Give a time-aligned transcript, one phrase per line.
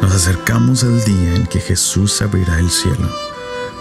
[0.00, 3.10] Nos acercamos al día en que Jesús abrirá el cielo,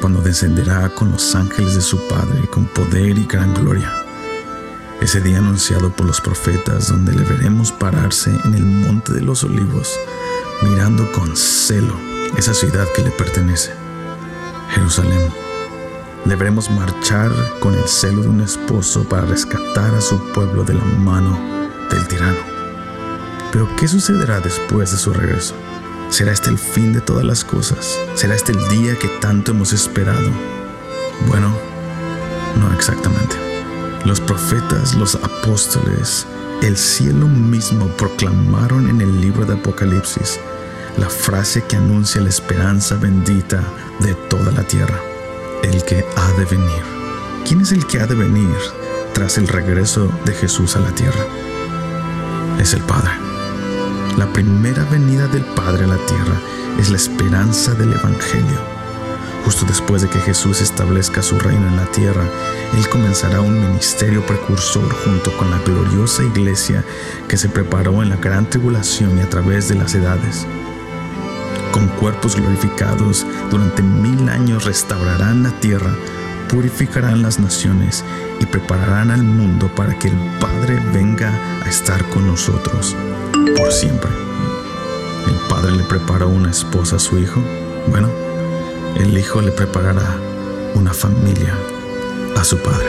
[0.01, 3.91] cuando descenderá con los ángeles de su Padre con poder y gran gloria.
[5.01, 9.43] Ese día anunciado por los profetas donde le veremos pararse en el monte de los
[9.43, 9.91] olivos,
[10.63, 11.95] mirando con celo
[12.37, 13.71] esa ciudad que le pertenece,
[14.73, 15.29] Jerusalén.
[16.25, 20.73] Le veremos marchar con el celo de un esposo para rescatar a su pueblo de
[20.73, 21.39] la mano
[21.91, 22.54] del tirano.
[23.55, 25.55] Pero ¿qué sucederá después de su regreso?
[26.09, 27.97] ¿Será este el fin de todas las cosas?
[28.13, 30.29] ¿Será este el día que tanto hemos esperado?
[31.29, 31.55] Bueno,
[32.59, 33.37] no exactamente.
[34.03, 36.27] Los profetas, los apóstoles,
[36.63, 40.37] el cielo mismo proclamaron en el libro de Apocalipsis
[40.97, 43.63] la frase que anuncia la esperanza bendita
[44.01, 44.99] de toda la tierra,
[45.63, 46.83] el que ha de venir.
[47.47, 48.57] ¿Quién es el que ha de venir
[49.13, 51.25] tras el regreso de Jesús a la tierra?
[52.59, 53.24] Es el Padre.
[54.17, 56.39] La primera venida del Padre a la tierra
[56.79, 58.59] es la esperanza del Evangelio.
[59.43, 62.23] Justo después de que Jesús establezca su reino en la tierra,
[62.77, 66.85] Él comenzará un ministerio precursor junto con la gloriosa iglesia
[67.27, 70.47] que se preparó en la gran tribulación y a través de las edades.
[71.73, 75.93] Con cuerpos glorificados, durante mil años restaurarán la tierra,
[76.47, 78.05] purificarán las naciones
[78.39, 81.33] y prepararán al mundo para que el Padre venga
[81.65, 82.95] a estar con nosotros
[83.53, 84.09] por siempre.
[85.27, 87.41] El padre le preparó una esposa a su hijo.
[87.87, 88.09] Bueno,
[88.97, 90.17] el hijo le preparará
[90.73, 91.55] una familia
[92.35, 92.85] a su padre.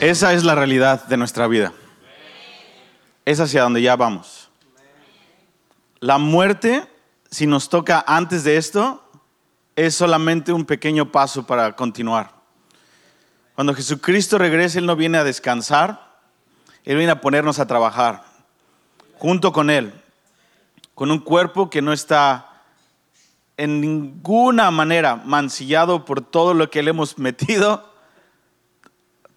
[0.00, 1.72] Esa es la realidad de nuestra vida.
[3.24, 4.45] Es hacia donde ya vamos.
[6.00, 6.86] La muerte,
[7.30, 9.02] si nos toca antes de esto,
[9.76, 12.32] es solamente un pequeño paso para continuar.
[13.54, 16.18] Cuando Jesucristo regrese, Él no viene a descansar,
[16.84, 18.24] Él viene a ponernos a trabajar
[19.18, 19.94] junto con Él,
[20.94, 22.62] con un cuerpo que no está
[23.56, 27.90] en ninguna manera mancillado por todo lo que le hemos metido,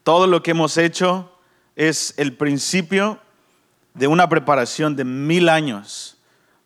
[0.04, 1.32] todo lo que hemos hecho
[1.78, 3.20] es el principio
[3.94, 6.19] de una preparación de mil años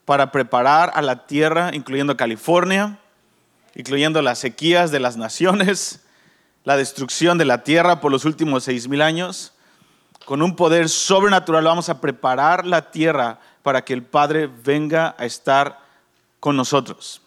[0.05, 2.99] para preparar a la tierra, incluyendo California,
[3.75, 6.01] incluyendo las sequías de las naciones,
[6.63, 9.53] la destrucción de la tierra por los últimos seis mil años.
[10.25, 15.25] Con un poder sobrenatural vamos a preparar la tierra para que el Padre venga a
[15.25, 15.79] estar
[16.39, 17.21] con nosotros.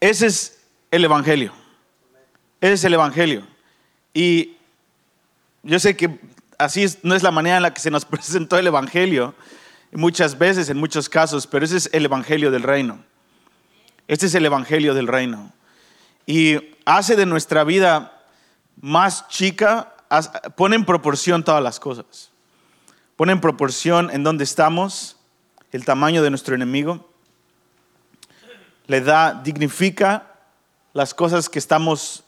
[0.00, 0.60] Ese es
[0.90, 1.52] el Evangelio.
[2.60, 3.46] Ese es el Evangelio.
[4.14, 4.56] Y
[5.62, 6.18] yo sé que
[6.56, 9.34] así no es la manera en la que se nos presentó el Evangelio,
[9.92, 13.02] muchas veces, en muchos casos, pero ese es el Evangelio del Reino.
[14.06, 15.52] Este es el Evangelio del Reino.
[16.26, 18.24] Y hace de nuestra vida
[18.80, 19.94] más chica,
[20.56, 22.30] pone en proporción todas las cosas.
[23.16, 25.16] Pone en proporción en dónde estamos,
[25.72, 27.10] el tamaño de nuestro enemigo.
[28.86, 30.34] Le da, dignifica
[30.92, 32.24] las cosas que estamos,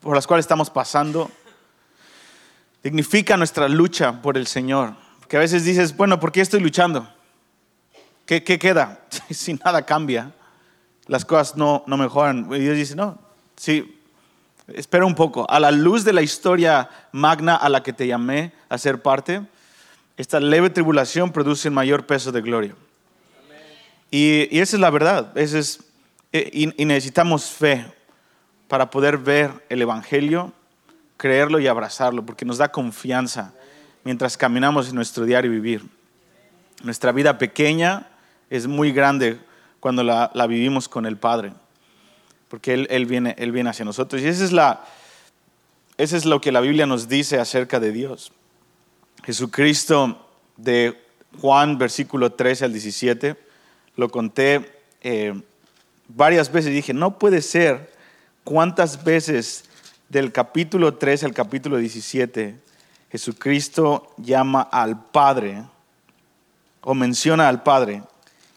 [0.00, 1.30] por las cuales estamos pasando.
[2.82, 5.05] Dignifica nuestra lucha por el Señor.
[5.28, 7.08] Que a veces dices, bueno, ¿por qué estoy luchando?
[8.24, 9.00] ¿Qué, queda?
[9.30, 10.32] si nada cambia,
[11.06, 12.48] las cosas no, no mejoran.
[12.52, 13.18] Y Dios dice, no,
[13.56, 14.00] sí,
[14.72, 15.48] espera un poco.
[15.50, 19.42] A la luz de la historia magna a la que te llamé a ser parte,
[20.16, 22.74] esta leve tribulación produce un mayor peso de gloria.
[24.10, 25.36] Y, y, esa es la verdad.
[25.36, 25.80] es,
[26.32, 27.86] eh, y, y necesitamos fe
[28.68, 30.52] para poder ver el Evangelio,
[31.16, 33.52] creerlo y abrazarlo, porque nos da confianza
[34.06, 35.84] mientras caminamos en nuestro diario vivir.
[36.84, 38.06] Nuestra vida pequeña
[38.48, 39.40] es muy grande
[39.80, 41.52] cuando la, vivimos con el Padre,
[42.46, 44.22] porque él, él, viene, él viene hacia nosotros.
[44.22, 44.84] Y esa es, la,
[45.96, 48.30] eso es lo que la Biblia nos dice acerca de Dios.
[49.24, 50.24] Jesucristo
[50.56, 51.02] de
[51.40, 53.36] Juan, versículo 13 al 17,
[53.96, 55.34] lo conté eh,
[56.06, 57.92] varias veces y dije, no puede ser
[58.44, 59.64] cuántas veces
[60.08, 62.65] del capítulo 13 al capítulo 17
[63.16, 65.64] Jesucristo llama al Padre
[66.82, 68.02] o menciona al Padre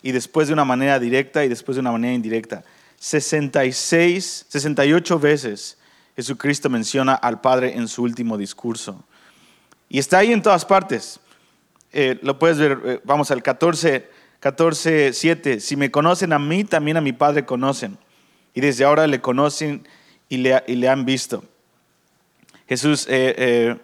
[0.01, 2.65] y después de una manera directa y después de una manera indirecta.
[2.97, 5.77] 66, 68 veces
[6.13, 9.01] Jesucristo menciona al Padre en su último discurso.
[9.87, 11.21] Y está ahí en todas partes.
[11.93, 14.09] Eh, lo puedes ver, eh, vamos al 14,
[14.41, 15.61] 14, 7.
[15.61, 17.97] Si me conocen a mí, también a mi Padre conocen.
[18.53, 19.87] Y desde ahora le conocen
[20.27, 21.45] y le, y le han visto.
[22.67, 23.79] Jesús eh,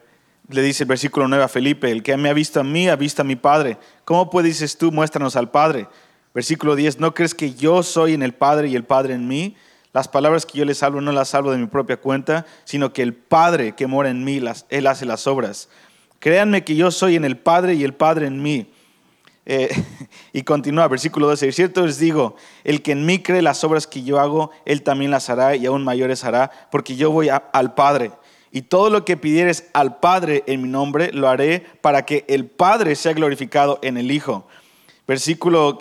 [0.50, 2.96] le dice el versículo 9 a Felipe, el que me ha visto a mí, ha
[2.96, 3.78] visto a mi Padre.
[4.04, 5.88] ¿Cómo pues dices tú, muéstranos al Padre?
[6.34, 9.56] Versículo 10, ¿no crees que yo soy en el Padre y el Padre en mí?
[9.94, 13.02] Las palabras que yo les salvo no las salvo de mi propia cuenta, sino que
[13.02, 15.70] el Padre que mora en mí, las, Él hace las obras.
[16.20, 18.70] Créanme que yo soy en el Padre y el Padre en mí.
[19.46, 19.70] Eh,
[20.34, 21.52] y continúa, versículo 12.
[21.54, 25.12] Cierto les digo, el que en mí cree las obras que yo hago, él también
[25.12, 28.12] las hará y aún mayores hará, porque yo voy al Padre.
[28.56, 32.46] Y todo lo que pidieres al Padre en mi nombre, lo haré para que el
[32.46, 34.48] Padre sea glorificado en el Hijo.
[35.06, 35.78] Versículo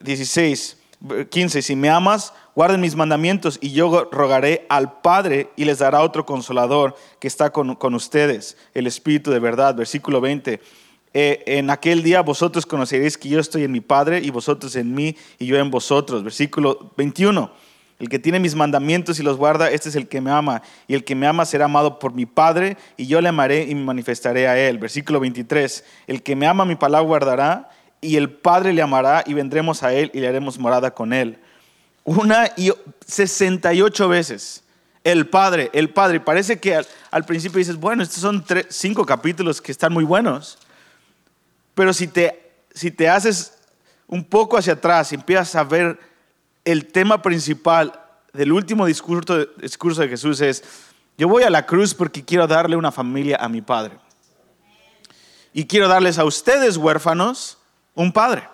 [0.00, 0.76] 16,
[1.08, 1.62] eh, 15.
[1.62, 6.26] Si me amas, guarden mis mandamientos y yo rogaré al Padre y les dará otro
[6.26, 9.74] consolador que está con, con ustedes, el Espíritu de verdad.
[9.74, 10.60] Versículo 20.
[11.14, 14.94] Eh, en aquel día vosotros conoceréis que yo estoy en mi Padre y vosotros en
[14.94, 16.22] mí y yo en vosotros.
[16.22, 17.50] Versículo 21.
[17.98, 20.62] El que tiene mis mandamientos y los guarda, este es el que me ama.
[20.86, 23.74] Y el que me ama será amado por mi Padre y yo le amaré y
[23.74, 24.78] me manifestaré a él.
[24.78, 25.84] Versículo 23.
[26.06, 27.70] El que me ama mi palabra guardará
[28.02, 31.38] y el Padre le amará y vendremos a él y le haremos morada con él.
[32.04, 32.70] Una y
[33.06, 34.62] 68 veces.
[35.02, 36.20] El Padre, el Padre.
[36.20, 36.78] Parece que
[37.10, 40.58] al, principio dices, bueno, estos son cinco capítulos que están muy buenos.
[41.74, 43.54] Pero si te, si te haces
[44.06, 45.98] un poco hacia atrás y empiezas a ver
[46.66, 47.98] el tema principal
[48.32, 50.64] del último discurso, de Jesús es,
[51.16, 53.96] yo voy a la cruz porque quiero darle una familia a mi Padre.
[55.54, 57.56] Y quiero darles a ustedes, huérfanos,
[57.94, 58.48] un Padre.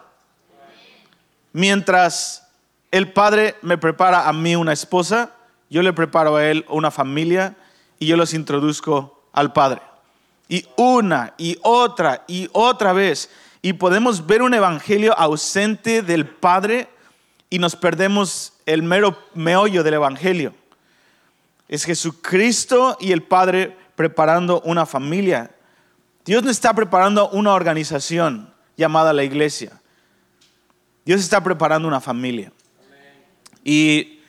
[1.53, 2.47] Mientras
[2.91, 5.33] el Padre me prepara a mí una esposa,
[5.71, 7.57] yo le preparo a él una familia
[7.99, 9.81] y yo los introduzco al Padre
[10.49, 13.31] y una y otra y otra vez.
[13.63, 16.89] Y podemos ver un evangelio ausente del Padre
[17.53, 20.55] y nos perdemos el mero meollo del evangelio.
[21.69, 25.51] Es Jesucristo y el Padre preparando una familia.
[26.25, 29.83] Dios no está preparando una organización llamada la iglesia.
[31.05, 32.51] Dios está preparando una familia.
[33.63, 34.21] Y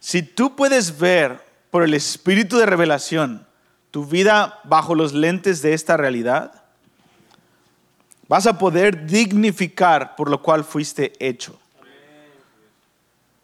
[0.00, 3.46] si tú puedes ver por el espíritu de revelación
[3.90, 6.64] tu vida bajo los lentes de esta realidad,
[8.28, 11.58] vas a poder dignificar por lo cual fuiste hecho.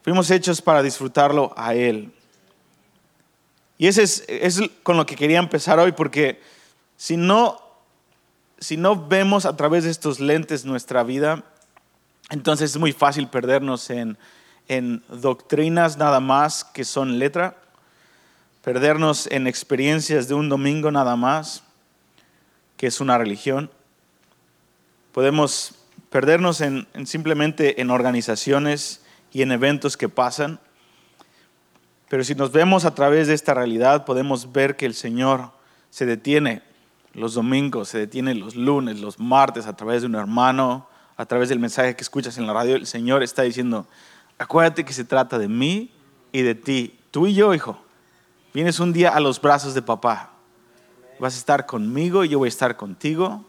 [0.08, 2.10] Fuimos hechos para disfrutarlo a Él.
[3.76, 6.40] Y ese es, con lo que quería empezar hoy, porque
[6.96, 7.60] si no,
[8.58, 11.44] si no vemos a través de estos lentes nuestra vida,
[12.30, 14.16] entonces es muy fácil perdernos en,
[14.66, 17.58] en doctrinas nada más que son letra
[18.62, 21.64] perdernos en experiencias de un domingo nada más,
[22.78, 23.70] que es una religión.
[25.12, 25.74] Podemos
[26.08, 29.02] perdernos en, simplemente en organizaciones
[29.32, 30.60] y en eventos que pasan.
[32.08, 35.50] Pero si nos vemos a través de esta realidad, podemos ver que el Señor
[35.90, 36.62] se detiene
[37.12, 41.48] los domingos, se detiene los lunes, los martes, a través de un hermano, a través
[41.48, 42.76] del mensaje que escuchas en la radio.
[42.76, 43.86] El Señor está diciendo,
[44.38, 45.90] acuérdate que se trata de mí
[46.32, 47.78] y de ti, tú y yo, hijo.
[48.54, 50.30] Vienes un día a los brazos de papá.
[51.18, 53.44] Vas a estar conmigo y yo voy a estar contigo.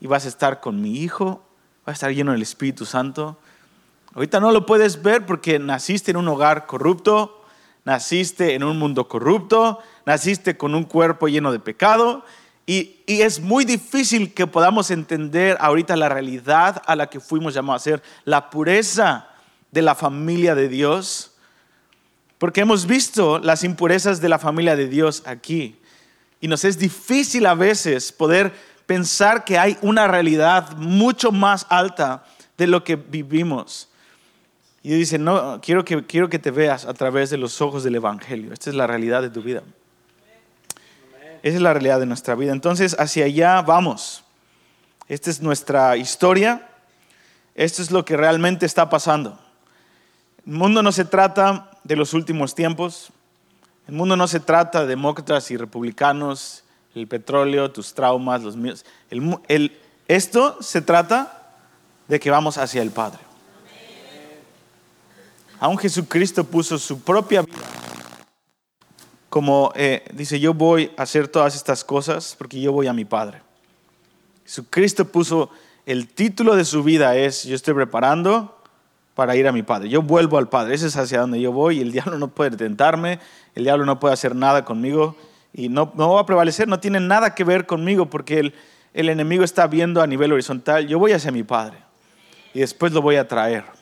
[0.00, 1.42] Y vas a estar con mi hijo.
[1.84, 3.38] Vas a estar lleno del Espíritu Santo.
[4.14, 7.44] Ahorita no lo puedes ver porque naciste en un hogar corrupto,
[7.84, 12.24] naciste en un mundo corrupto, naciste con un cuerpo lleno de pecado.
[12.66, 17.82] Y, es muy difícil que podamos entender ahorita la realidad a la que fuimos llamados
[17.82, 19.28] a ser, la pureza
[19.70, 21.32] de la familia de Dios
[22.38, 25.76] porque hemos visto las impurezas de la familia de Dios aquí.
[26.40, 28.52] Y nos es difícil a veces poder
[28.86, 32.24] pensar que hay una realidad mucho más alta
[32.56, 33.88] de lo que vivimos.
[34.88, 37.96] Y dice, no, quiero que, quiero que te veas a través de los ojos del
[37.96, 38.54] Evangelio.
[38.54, 39.62] Esta es la realidad de tu vida.
[41.42, 42.52] Esa es la realidad de nuestra vida.
[42.52, 44.24] Entonces, hacia allá vamos.
[45.06, 46.70] Esta es nuestra historia.
[47.54, 49.38] Esto es lo que realmente está pasando.
[50.46, 53.10] El mundo no se trata de los últimos tiempos.
[53.88, 56.64] El mundo no se trata de demócratas y republicanos,
[56.94, 58.86] el petróleo, tus traumas, los míos.
[60.08, 61.58] esto se trata
[62.08, 63.27] de que vamos hacia el Padre.
[65.60, 67.56] Aún Jesucristo puso su propia vida.
[69.28, 73.04] Como eh, dice, yo voy a hacer todas estas cosas porque yo voy a mi
[73.04, 73.42] Padre.
[74.44, 75.50] Jesucristo puso
[75.84, 78.60] el título de su vida es, yo estoy preparando
[79.14, 79.88] para ir a mi Padre.
[79.88, 82.56] Yo vuelvo al Padre, ese es hacia donde yo voy y el diablo no puede
[82.56, 83.18] tentarme,
[83.54, 85.16] el diablo no puede hacer nada conmigo
[85.52, 88.54] y no, no va a prevalecer, no tiene nada que ver conmigo porque el,
[88.94, 91.78] el enemigo está viendo a nivel horizontal, yo voy hacia mi Padre
[92.54, 93.77] y después lo voy a traer.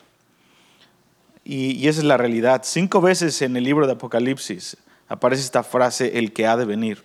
[1.49, 2.63] Y, esa es la realidad.
[2.65, 4.77] Cinco veces en el libro de Apocalipsis
[5.09, 7.05] aparece esta frase, el que ha de venir.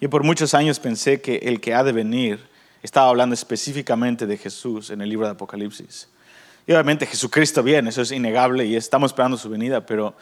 [0.00, 2.40] Y por muchos años pensé que el que ha de venir
[2.82, 6.08] estaba hablando específicamente de Jesús en el libro de Apocalipsis.
[6.66, 10.14] Y obviamente Jesucristo viene, eso es innegable y estamos esperando su venida, pero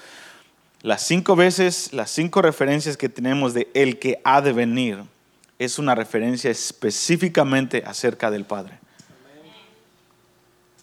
[0.83, 4.99] las cinco veces, las cinco referencias que tenemos de el que ha de venir
[5.59, 8.79] es una referencia específicamente acerca del Padre.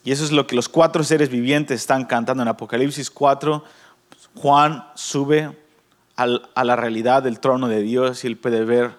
[0.05, 3.63] Y eso es lo que los cuatro seres vivientes están cantando en Apocalipsis 4.
[4.35, 5.57] Juan sube
[6.15, 8.91] a la realidad del trono de Dios y él puede ver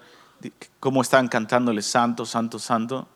[0.81, 3.07] cómo están cantándole santo, santo, santo.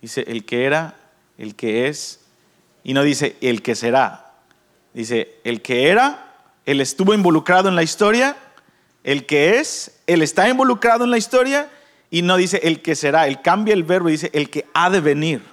[0.00, 0.94] Dice, el que era,
[1.36, 2.20] el que es,
[2.84, 4.34] y no dice el que será.
[4.94, 8.36] Dice, el que era, él estuvo involucrado en la historia,
[9.02, 11.68] el que es, él está involucrado en la historia,
[12.08, 14.90] y no dice el que será, él cambia el verbo y dice el que ha
[14.90, 15.51] de venir.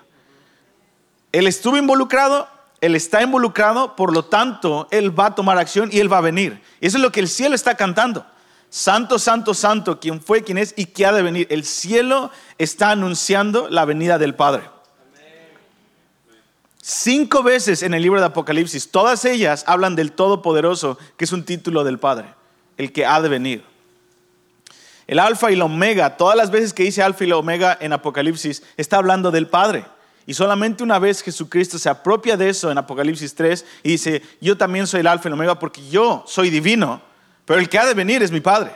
[1.32, 2.48] Él estuvo involucrado,
[2.82, 6.22] él está involucrado, por lo tanto, Él va a tomar acción y Él va a
[6.22, 6.62] venir.
[6.80, 8.26] Eso es lo que el cielo está cantando.
[8.70, 11.48] Santo, santo, santo, quien fue, quien es y qué ha de venir.
[11.50, 14.64] El cielo está anunciando la venida del Padre.
[16.82, 21.44] Cinco veces en el libro de Apocalipsis, todas ellas hablan del Todopoderoso, que es un
[21.44, 22.34] título del Padre,
[22.78, 23.66] el que ha de venir.
[25.06, 27.92] El Alfa y el Omega, todas las veces que dice Alfa y el Omega en
[27.92, 29.86] Apocalipsis, está hablando del Padre.
[30.30, 34.56] Y solamente una vez Jesucristo se apropia de eso en Apocalipsis 3 y dice, yo
[34.56, 37.02] también soy el alfa y el omega porque yo soy divino,
[37.46, 38.70] pero el que ha de venir es mi Padre.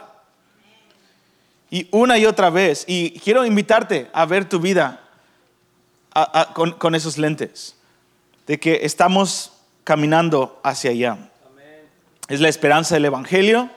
[1.70, 5.04] Y una y otra vez, y quiero invitarte a ver tu vida
[6.56, 7.76] con, con, esos lentes,
[8.48, 9.52] de que estamos
[9.84, 11.30] caminando hacia allá.
[12.30, 13.70] Es la esperanza del Evangelio,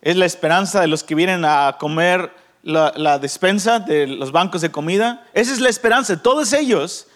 [0.00, 2.32] es la esperanza de los que vienen a comer
[2.68, 5.26] la, despensa de los bancos de comida.
[5.32, 6.22] Esa es la esperanza.
[6.22, 7.06] Todos ellos,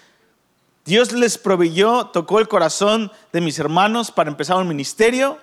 [0.85, 5.39] Dios les proveyó, tocó el corazón de mis hermanos para empezar un ministerio,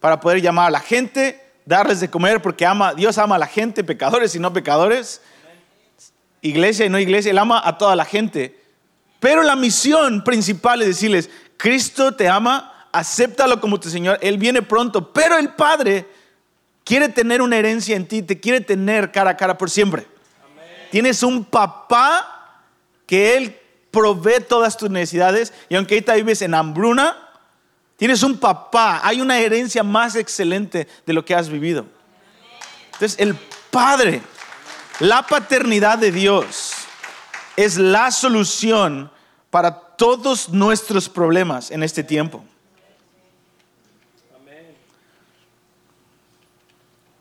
[0.00, 3.46] para poder llamar a la gente, darles de comer, porque ama, Dios ama a la
[3.46, 5.20] gente, pecadores y no pecadores,
[6.40, 8.58] iglesia y no iglesia, Él ama a toda la gente.
[9.20, 11.28] Pero la misión principal es decirles,
[11.58, 16.06] Cristo te ama, acéptalo como tu Señor, Él viene pronto, pero el Padre
[16.86, 20.06] quiere tener una herencia en ti, te quiere tener cara a cara por siempre.
[20.92, 22.62] Tienes un papá
[23.06, 23.58] que Él
[23.90, 27.16] provee todas tus necesidades y aunque ahorita vives en hambruna,
[27.96, 31.86] tienes un papá, hay una herencia más excelente de lo que has vivido.
[32.92, 33.34] Entonces el
[33.70, 34.22] Padre,
[35.00, 36.72] la paternidad de Dios
[37.56, 39.10] es la solución
[39.50, 42.44] para todos nuestros problemas en este tiempo.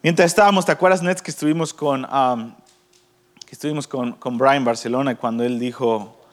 [0.05, 5.43] Mientras estábamos, ¿te acuerdas, Nets, que estuvimos con, que estuvimos con, con Brian Barcelona cuando
[5.43, 6.23] él dijo,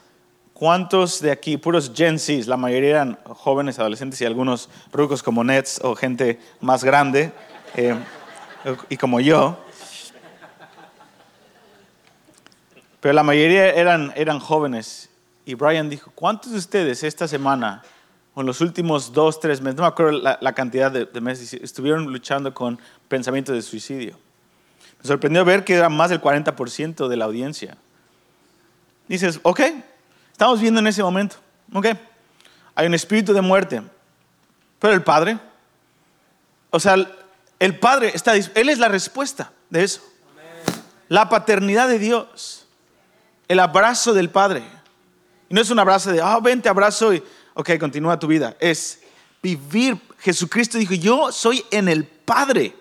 [0.52, 5.42] ¿cuántos de aquí, puros Gen Zs, la mayoría eran jóvenes, adolescentes y algunos rucos como
[5.42, 7.32] Nets o gente más grande
[7.74, 7.96] eh,
[8.90, 9.56] y como yo?
[13.00, 15.08] Pero la mayoría eran, eran jóvenes.
[15.46, 17.82] Y Brian dijo, ¿cuántos de ustedes esta semana
[18.34, 22.04] o en los últimos dos, tres meses, no me acuerdo la, cantidad de, meses, estuvieron
[22.10, 24.18] luchando con pensamientos de suicidio.
[25.02, 27.76] Me sorprendió ver que era más del 40% de la audiencia.
[29.06, 29.60] Dices, ok,
[30.30, 31.36] estamos viendo en ese momento,
[31.74, 31.88] ok,
[32.74, 33.82] hay un espíritu de muerte,
[34.78, 35.38] pero el Padre,
[36.70, 36.96] o sea,
[37.58, 40.02] el Padre está, Él es la respuesta de eso.
[41.08, 42.66] La paternidad de Dios,
[43.46, 44.62] el abrazo del Padre.
[45.50, 47.22] Y no es un abrazo de, ah, oh, ven, te abrazo y
[47.54, 48.56] ok, continúa tu vida.
[48.60, 49.00] Es
[49.42, 49.98] vivir.
[50.18, 52.74] Jesucristo dijo, yo soy en el Padre.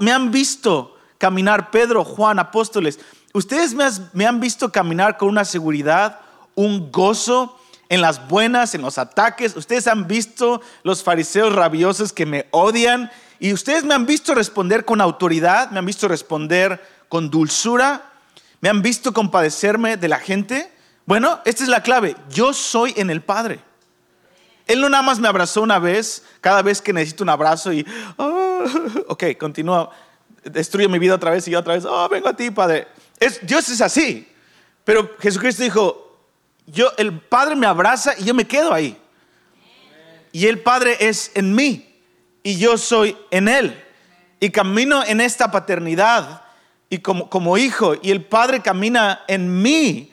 [0.00, 2.98] Me han visto caminar, Pedro, Juan, apóstoles.
[3.32, 3.74] Ustedes
[4.12, 6.20] me, han visto caminar con una seguridad,
[6.54, 7.58] un gozo
[7.88, 9.56] en las buenas, en los ataques.
[9.56, 13.10] Ustedes han visto los fariseos rabiosos que me odian.
[13.40, 18.12] Y ustedes me han visto responder con autoridad, me han visto responder con dulzura,
[18.60, 20.70] me han visto compadecerme de la gente.
[21.06, 22.16] Bueno, esta es la clave.
[22.30, 23.60] Yo soy en el Padre.
[24.66, 27.86] Él no nada más me abrazó una vez, cada vez que necesito un abrazo y,
[28.16, 28.64] oh,
[29.08, 29.90] ok, continúa,
[30.42, 32.88] destruye mi vida otra vez y otra vez, oh, vengo a ti, Padre.
[33.20, 34.26] Es, Dios es así.
[34.84, 36.18] Pero Jesucristo dijo,
[36.66, 38.98] yo, el Padre me abraza y yo me quedo ahí.
[40.32, 41.94] Y el Padre es en mí
[42.42, 43.82] y yo soy en Él.
[44.40, 46.42] Y camino en esta paternidad
[46.88, 50.12] y como, como hijo y el Padre camina en mí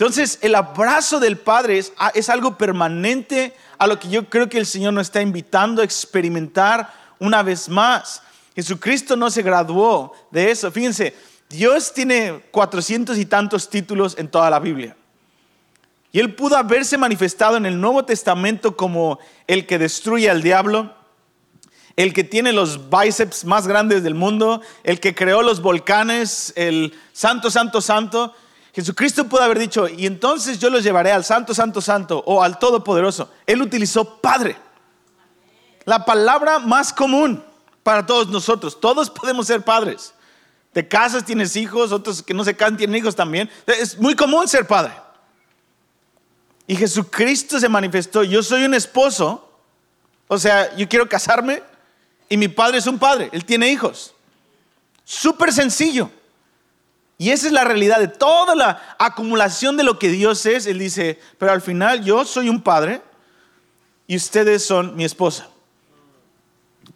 [0.00, 4.64] entonces, el abrazo del Padre es, algo permanente a lo que yo creo que el
[4.64, 8.22] Señor nos está invitando a experimentar una vez más.
[8.54, 10.70] Jesucristo no se graduó de eso.
[10.70, 11.14] Fíjense,
[11.50, 14.96] Dios tiene cuatrocientos y tantos títulos en toda la Biblia.
[16.12, 20.94] Y Él pudo haberse manifestado en el Nuevo Testamento como el que destruye al diablo,
[21.96, 26.98] el que tiene los bíceps más grandes del mundo, el que creó los volcanes, el
[27.12, 28.34] santo, santo, santo.
[28.72, 32.58] Jesucristo pudo haber dicho, y entonces yo los llevaré al santo, santo, santo o al
[32.58, 33.30] todopoderoso.
[33.46, 34.56] Él utilizó Padre.
[35.84, 37.42] La palabra más común
[37.82, 38.80] para todos nosotros.
[38.80, 40.14] Todos podemos ser padres.
[40.72, 43.50] Te casas, tienes hijos, otros que no se casan tienen hijos también.
[43.66, 44.92] Es muy común ser padre.
[46.66, 49.50] Y Jesucristo se manifestó, yo soy un esposo,
[50.28, 51.64] o sea, yo quiero casarme
[52.28, 54.14] y mi padre es un padre, él tiene hijos.
[55.04, 56.08] Súper sencillo.
[57.20, 60.64] Y esa es la realidad de toda la acumulación de lo que Dios es.
[60.64, 63.02] Él dice, pero al final yo soy un padre
[64.06, 65.46] y ustedes son mi esposa.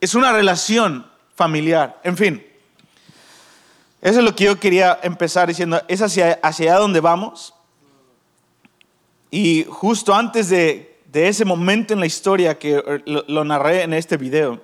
[0.00, 2.00] Es una relación familiar.
[2.02, 2.42] En fin,
[4.00, 5.82] eso es lo que yo quería empezar diciendo.
[5.88, 7.52] Es hacia, hacia allá donde vamos.
[9.30, 14.58] Y justo antes de, ese momento en la historia que lo, narré en este video,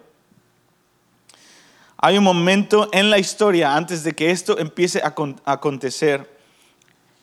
[2.00, 5.14] hay un momento en la historia antes de que esto empiece a,
[5.44, 6.38] acontecer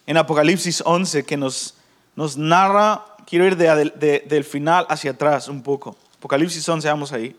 [0.06, 1.76] en Apocalipsis 11 que nos,
[2.16, 5.96] nos narra, quiero ir del final hacia atrás un poco.
[6.20, 7.36] Apocalipsis 11, vamos ahí.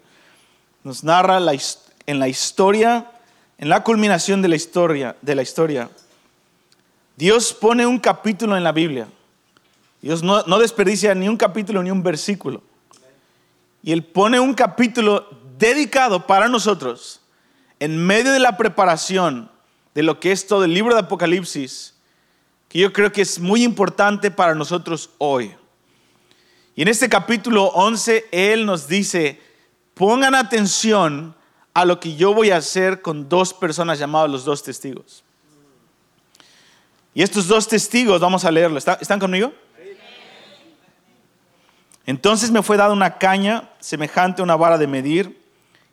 [0.85, 1.39] Nos narra
[2.07, 3.11] en la historia,
[3.59, 5.89] en la culminación de la historia, de la historia.
[7.17, 9.09] Dios pone un capítulo en la Biblia
[10.01, 12.63] Dios no, desperdicia ni un capítulo ni un versículo.
[13.83, 15.29] Y Él pone un capítulo
[15.59, 17.21] dedicado para nosotros
[17.81, 19.51] en medio de la preparación
[19.95, 21.95] de lo que es todo el libro de Apocalipsis,
[22.69, 25.55] que yo creo que es muy importante para nosotros hoy.
[26.75, 29.41] Y en este capítulo 11 Él nos dice,
[29.95, 31.35] pongan atención
[31.75, 35.25] a lo que yo voy a hacer con dos personas llamadas los dos testigos.
[37.15, 39.53] Y estos dos testigos, vamos a leerlo, ¿están conmigo?
[42.07, 45.38] Entonces me fue dada una caña semejante a una vara de medir,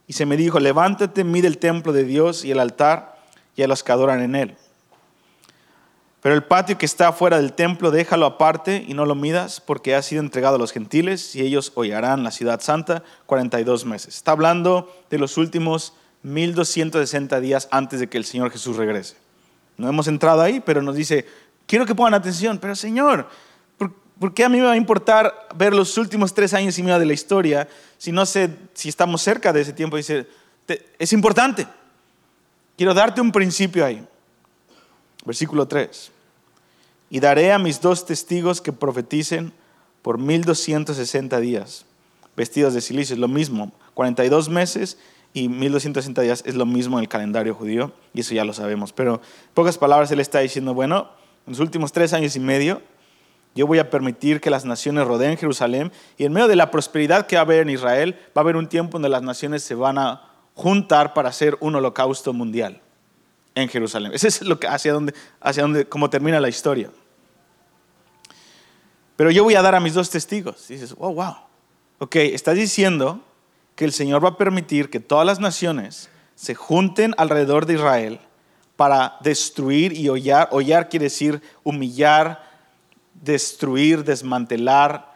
[0.08, 3.16] y se me dijo, levántate, mide el templo de Dios y el altar,
[3.56, 4.58] y a los que adoran en él.
[6.22, 9.96] Pero el patio que está fuera del templo, déjalo aparte y no lo midas, porque
[9.96, 14.16] ha sido entregado a los gentiles, y ellos hollarán la ciudad santa 42 meses.
[14.16, 19.18] Está hablando de los últimos 1260 días antes de que el Señor Jesús regrese.
[19.78, 21.28] No hemos entrado ahí, pero nos dice,
[21.68, 23.30] quiero que pongan atención, pero Señor,
[24.20, 27.00] ¿Por qué a mí me va a importar ver los últimos tres años y medio
[27.00, 29.98] de la historia si no sé si estamos cerca de ese tiempo?
[29.98, 30.28] Dice,
[30.98, 31.68] es importante.
[32.78, 34.06] Quiero darte un principio ahí.
[35.26, 36.12] Versículo 3.
[37.10, 39.54] Y daré a mis dos testigos que profeticen
[40.02, 41.86] por 1260 días,
[42.36, 43.16] vestidos de silicio.
[43.16, 44.98] Es lo mismo, 42 meses
[45.34, 48.94] y 1260 días es lo mismo en el calendario judío, y eso ya lo sabemos.
[48.94, 51.10] Pero en pocas palabras, él está diciendo, bueno,
[51.46, 52.82] en los últimos tres años y medio,
[53.56, 57.26] yo voy a permitir que las naciones rodeen Jerusalén y en medio de la prosperidad
[57.26, 59.76] que va a haber en Israel, va a haber un tiempo donde las naciones se
[59.76, 62.82] van a juntar para hacer un holocausto mundial
[63.56, 64.12] en Jerusalén.
[64.14, 66.92] Ese es lo que, hacia donde, hacia donde, cómo termina la historia.
[69.16, 70.68] Pero yo voy a dar a mis dos testigos.
[70.68, 71.36] Dices, wow, wow.
[72.00, 73.22] Ok, estás diciendo
[73.76, 78.20] que el Señor va a permitir que todas las naciones se junten alrededor de Israel
[78.76, 80.50] para destruir y hollar.
[80.52, 82.44] Hollar quiere decir humillar,
[83.22, 85.14] destruir, desmantelar.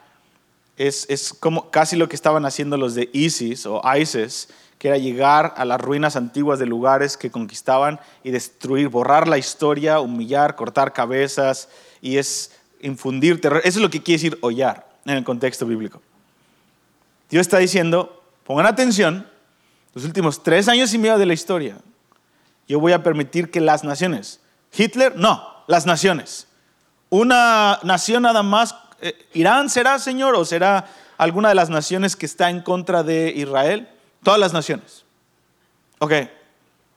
[0.77, 5.53] Es, como casi lo que estaban haciendo los de ISIS o ISIS, que era llegar
[5.57, 10.93] a las ruinas antiguas de lugares que conquistaban y destruir, borrar la historia, humillar, cortar
[10.93, 11.67] cabezas
[12.01, 13.62] y es infundir terror.
[13.65, 16.01] Eso es lo que quiere decir hollar en el contexto bíblico.
[17.29, 19.27] Dios está diciendo, pongan atención,
[19.93, 21.77] los últimos tres años y medio de la historia,
[22.67, 24.39] yo voy a permitir que las naciones,
[24.75, 26.47] Hitler, no, las naciones,
[27.10, 32.26] una nación nada más, eh, ¿Irán será, Señor, o será alguna de las naciones que
[32.26, 33.89] está en contra de Israel?
[34.24, 35.06] Todas las naciones.
[36.00, 36.13] Ok,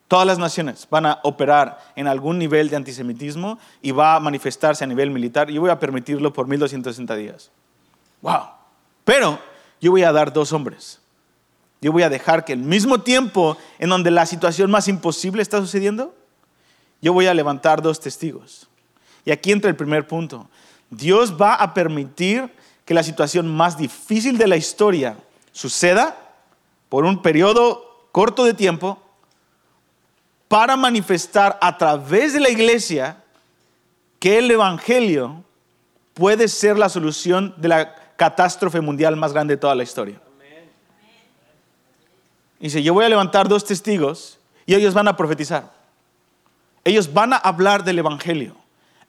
[0.08, 4.84] todas las naciones van a operar en algún nivel de antisemitismo y va a manifestarse
[4.84, 7.50] a nivel militar y voy a permitirlo por 1260 días.
[8.20, 8.42] Wow.
[9.04, 9.38] Pero
[9.80, 11.00] yo voy a dar dos hombres.
[11.80, 15.58] Yo voy a dejar que al mismo tiempo en donde la situación más imposible está
[15.58, 16.14] sucediendo,
[17.00, 18.68] yo voy a levantar dos testigos.
[19.24, 20.48] Y aquí entra el primer punto.
[20.90, 22.50] Dios va a permitir
[22.84, 25.16] que la situación más difícil de la historia
[25.52, 26.16] suceda
[26.88, 29.00] por un periodo corto de tiempo
[30.48, 33.22] para manifestar a través de la iglesia
[34.18, 35.42] que el Evangelio
[36.14, 40.20] puede ser la solución de la catástrofe mundial más grande de toda la historia.
[42.60, 45.72] Dice, yo voy a levantar dos testigos y ellos van a profetizar.
[46.84, 48.61] Ellos van a hablar del Evangelio.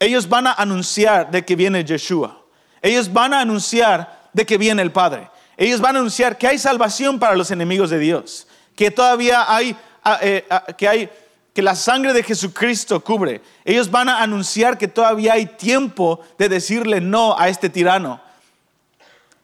[0.03, 2.37] Ellos van a anunciar de que viene Yeshua.
[2.81, 5.29] Ellos van a anunciar de que viene el Padre.
[5.55, 9.77] Ellos van a anunciar que hay salvación para los enemigos de Dios, que todavía hay,
[10.03, 11.09] ah, eh, ah, que hay,
[11.53, 13.41] que la sangre de Jesucristo cubre.
[13.63, 18.19] Ellos van a anunciar que todavía hay tiempo de decirle no a este tirano,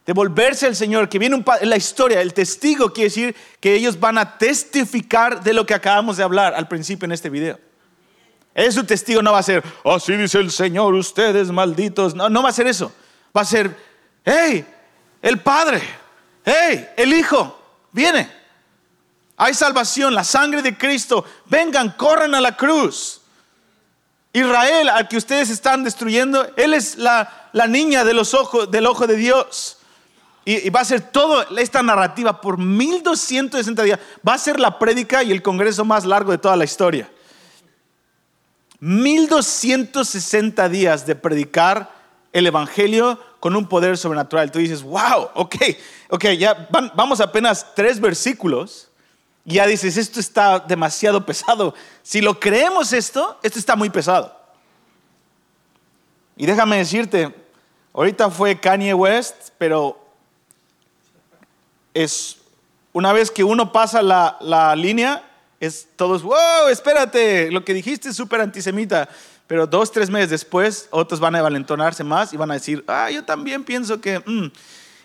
[0.05, 3.97] de volverse al Señor, que viene un la historia, el testigo quiere decir que ellos
[3.97, 7.68] van a testificar de lo que acabamos de hablar al principio en este video.
[8.59, 12.13] Es su testigo no va a ser, así dice el Señor, ustedes malditos.
[12.13, 12.91] No, no va a ser eso.
[13.35, 13.73] Va a ser,
[14.25, 14.67] hey,
[15.21, 15.81] el Padre,
[16.43, 17.57] hey, el Hijo,
[17.93, 18.29] viene.
[19.37, 21.23] Hay salvación, la sangre de Cristo.
[21.45, 23.21] Vengan, corran a la cruz.
[24.33, 28.87] Israel, al que ustedes están destruyendo, Él es la, la niña de los ojos, del
[28.87, 29.77] ojo de Dios.
[30.43, 33.99] Y, y va a ser toda esta narrativa por 1260 días.
[34.27, 37.09] Va a ser la prédica y el congreso más largo de toda la historia.
[38.79, 41.91] 1260 días de predicar
[42.31, 44.51] el Evangelio con un poder sobrenatural.
[44.51, 45.55] Tú dices, wow, ok,
[46.09, 48.89] ok, ya vamos apenas tres versículos.
[49.45, 51.73] Y ya dices, esto está demasiado pesado.
[52.03, 54.37] Si lo creemos esto, esto está muy pesado.
[56.37, 57.33] Y déjame decirte,
[57.93, 59.99] ahorita fue Kanye West, pero
[61.93, 62.37] es
[62.93, 65.28] una vez que uno pasa la, la línea,
[65.59, 69.09] es todos, wow, espérate, lo que dijiste es súper antisemita.
[69.47, 73.09] Pero dos, tres meses después, otros van a valentonarse más y van a decir, ah,
[73.09, 74.19] yo también pienso que...
[74.19, 74.51] Mm".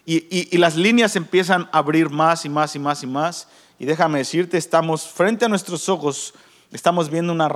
[0.07, 3.49] Y, y, las líneas empiezan a abrir más y más y más y más.
[3.79, 6.35] Y déjame decirte, estamos frente a nuestros ojos,
[6.71, 7.49] estamos viendo una,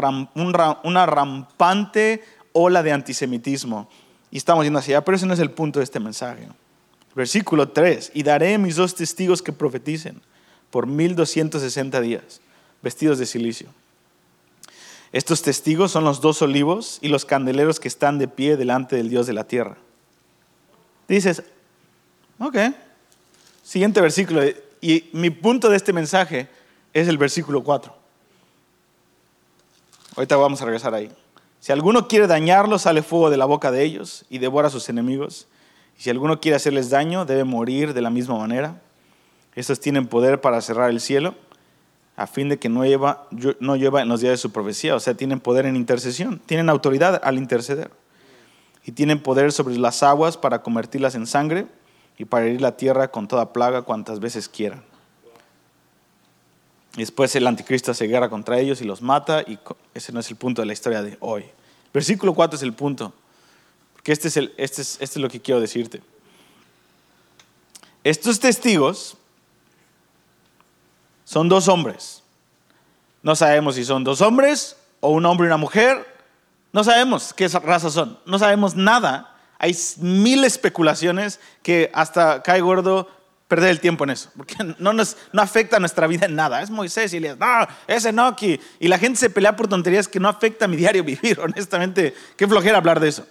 [0.83, 3.91] una rampante ola de antisemitismo.
[4.31, 6.49] Y estamos yendo hacia allá, pero ese no es el punto de este mensaje.
[7.15, 10.23] Versículo 3, y daré mis dos testigos que profeticen
[10.71, 12.41] por 1260 días,
[12.83, 13.69] vestidos de silicio.
[15.13, 19.09] Estos testigos son los dos olivos y los candeleros que están de pie delante del
[19.09, 19.77] Dios de la tierra.
[21.09, 21.43] Dices,
[22.39, 22.57] ok,
[23.63, 24.43] siguiente versículo.
[24.81, 26.49] Y mi punto de este mensaje
[26.93, 27.95] es el versículo 4.
[30.17, 31.11] Ahorita vamos a regresar ahí.
[31.61, 34.89] Si alguno quiere dañarlos, sale fuego de la boca de ellos y devora a sus
[34.89, 35.49] enemigos.
[35.99, 38.81] Y si alguno quiere hacerles daño, debe morir de la misma manera.
[39.55, 41.35] Estos tienen poder para cerrar el cielo
[42.19, 43.29] a fin de que no lleva,
[43.61, 44.97] no lleva en los días de su profecía.
[44.97, 47.93] O sea, tienen poder en intercesión, tienen autoridad al interceder.
[48.85, 51.69] Y tienen poder sobre las aguas para convertirlas en sangre
[52.19, 54.83] y para herir la tierra con toda plaga cuantas veces quieran.
[56.97, 59.57] Después el anticristo se guerra contra ellos y los mata y
[59.95, 61.45] ese no es el punto de la historia de hoy.
[61.95, 63.13] Versículo 4 es el punto,
[63.93, 66.03] porque este es, el, este es, este es lo que quiero decirte.
[68.03, 69.17] Estos testigos
[71.29, 72.23] son dos hombres.
[73.23, 76.07] No sabemos si son dos hombres o un hombre y una mujer.
[76.73, 78.19] No sabemos qué raza son.
[78.25, 79.37] No sabemos nada.
[79.59, 83.11] Hay mil especulaciones que hasta cae gordo
[83.47, 86.63] perder el tiempo en eso, porque no, nos, no afecta nuestra vida en nada.
[86.63, 87.47] Es Moisés y Elías, no,
[87.87, 88.59] ese no, aquí.
[88.81, 92.15] Y la gente se pelea por tonterías que no afecta a mi diario vivir, honestamente.
[92.39, 93.27] Qué flojera hablar de eso.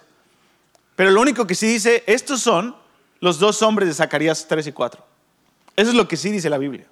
[0.94, 2.76] Pero lo único que sí dice, estos son
[3.18, 5.04] los dos hombres de Zacarías 3 y 4.
[5.74, 6.86] Eso es lo que sí dice la Biblia.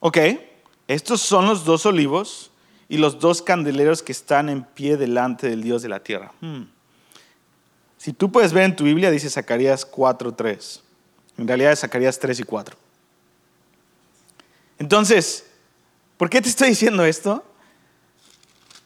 [0.00, 0.18] Ok,
[0.88, 2.50] estos son los dos olivos
[2.88, 6.32] y los dos candeleros que están en pie delante del Dios de la tierra.
[6.40, 6.62] Hmm.
[7.98, 10.80] Si tú puedes ver en tu Biblia, dice Zacarías 4.3.
[11.36, 12.76] En realidad es Zacarías 3 y 4.
[14.78, 15.46] Entonces,
[16.16, 17.44] ¿por qué te estoy diciendo esto?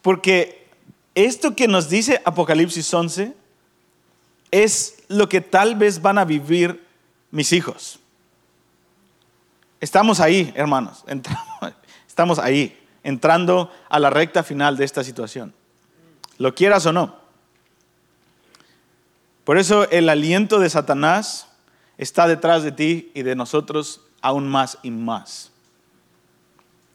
[0.02, 0.66] Porque
[1.14, 3.34] esto que nos dice Apocalipsis 11
[4.50, 6.84] es lo que tal vez van a vivir
[7.30, 8.00] mis hijos.
[9.84, 11.04] Estamos ahí, hermanos.
[12.08, 15.52] Estamos ahí, entrando a la recta final de esta situación.
[16.38, 17.16] Lo quieras o no.
[19.44, 21.48] Por eso el aliento de Satanás
[21.98, 25.52] está detrás de ti y de nosotros aún más y más.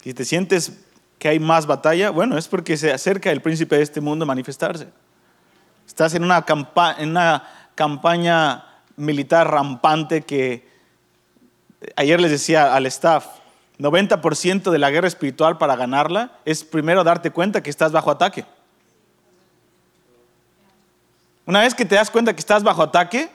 [0.01, 0.79] Si te sientes
[1.19, 4.25] que hay más batalla, bueno, es porque se acerca el príncipe de este mundo a
[4.25, 4.87] manifestarse.
[5.85, 6.43] Estás en una,
[6.97, 10.68] en una campaña militar rampante que
[11.95, 13.25] ayer les decía al staff,
[13.79, 18.45] 90% de la guerra espiritual para ganarla es primero darte cuenta que estás bajo ataque.
[21.45, 23.29] Una vez que te das cuenta que estás bajo ataque,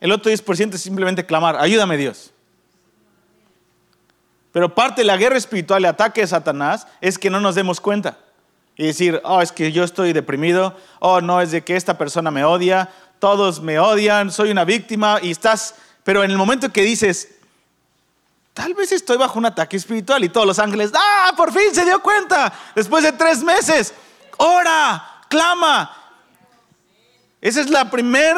[0.00, 2.32] el otro 10% es simplemente clamar, ayúdame Dios.
[4.52, 7.80] Pero parte de la guerra espiritual, el ataque de Satanás, es que no nos demos
[7.80, 8.18] cuenta.
[8.76, 12.30] Y decir, oh, es que yo estoy deprimido, oh, no, es de que esta persona
[12.30, 16.82] me odia, todos me odian, soy una víctima, y estás, pero en el momento que
[16.82, 17.35] dices,
[18.56, 21.84] Tal vez estoy bajo un ataque espiritual y todos los ángeles, ah, por fin se
[21.84, 23.92] dio cuenta, después de tres meses,
[24.38, 25.94] ora, clama.
[27.38, 28.34] Esa es la primer,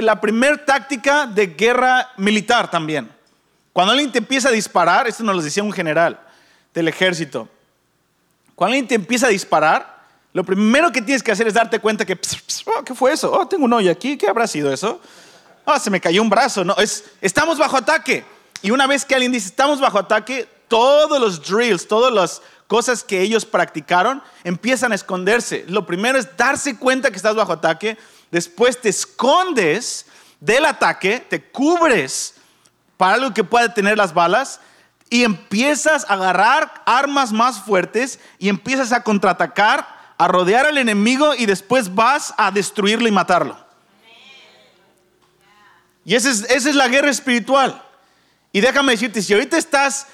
[0.00, 3.08] la primer táctica de guerra militar también.
[3.72, 6.18] Cuando alguien te empieza a disparar, esto nos lo decía un general
[6.74, 7.48] del ejército,
[8.56, 12.04] cuando alguien te empieza a disparar, lo primero que tienes que hacer es darte cuenta
[12.04, 12.18] que,
[12.66, 13.32] oh, ¿qué fue eso?
[13.32, 15.00] Oh, tengo un hoyo aquí, ¿qué habrá sido eso?
[15.64, 16.64] Oh, se me cayó un brazo.
[16.64, 18.33] No, es, estamos bajo ataque.
[18.64, 23.04] Y una vez que alguien dice, estamos bajo ataque, todos los drills, todas las cosas
[23.04, 25.66] que ellos practicaron empiezan a esconderse.
[25.68, 27.98] Lo primero es darse cuenta que estás bajo ataque,
[28.30, 30.06] después te escondes
[30.40, 32.36] del ataque, te cubres
[32.96, 34.60] para algo que pueda tener las balas
[35.10, 41.34] y empiezas a agarrar armas más fuertes y empiezas a contraatacar, a rodear al enemigo
[41.34, 43.58] y después vas a destruirlo y matarlo.
[46.06, 47.83] Y esa es, esa es la guerra espiritual.
[48.54, 50.06] Y déjame decirte, si ahorita estás,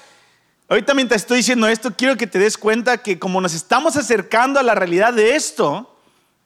[0.67, 4.59] ahorita mientras estoy diciendo esto, quiero que te des cuenta que como nos estamos acercando
[4.59, 5.87] a la realidad de esto,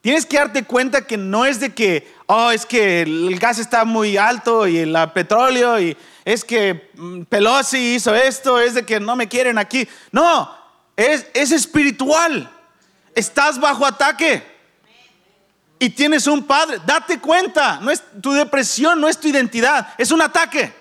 [0.06, 3.86] Tienes que darte cuenta que no es de que, oh, es que el gas está
[3.86, 9.00] muy alto y el petróleo y es que mm, Pelosi hizo esto, es de que
[9.00, 9.90] no me quieren aquí.
[10.12, 10.56] No,
[10.96, 12.48] es, es espiritual.
[13.16, 14.46] Estás bajo ataque
[15.80, 16.80] y tienes un padre.
[16.86, 20.72] Date cuenta, no es tu depresión, no es tu identidad, es un ataque.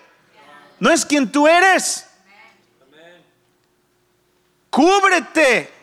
[0.78, 2.06] No es quien tú eres.
[4.70, 5.74] Cúbrete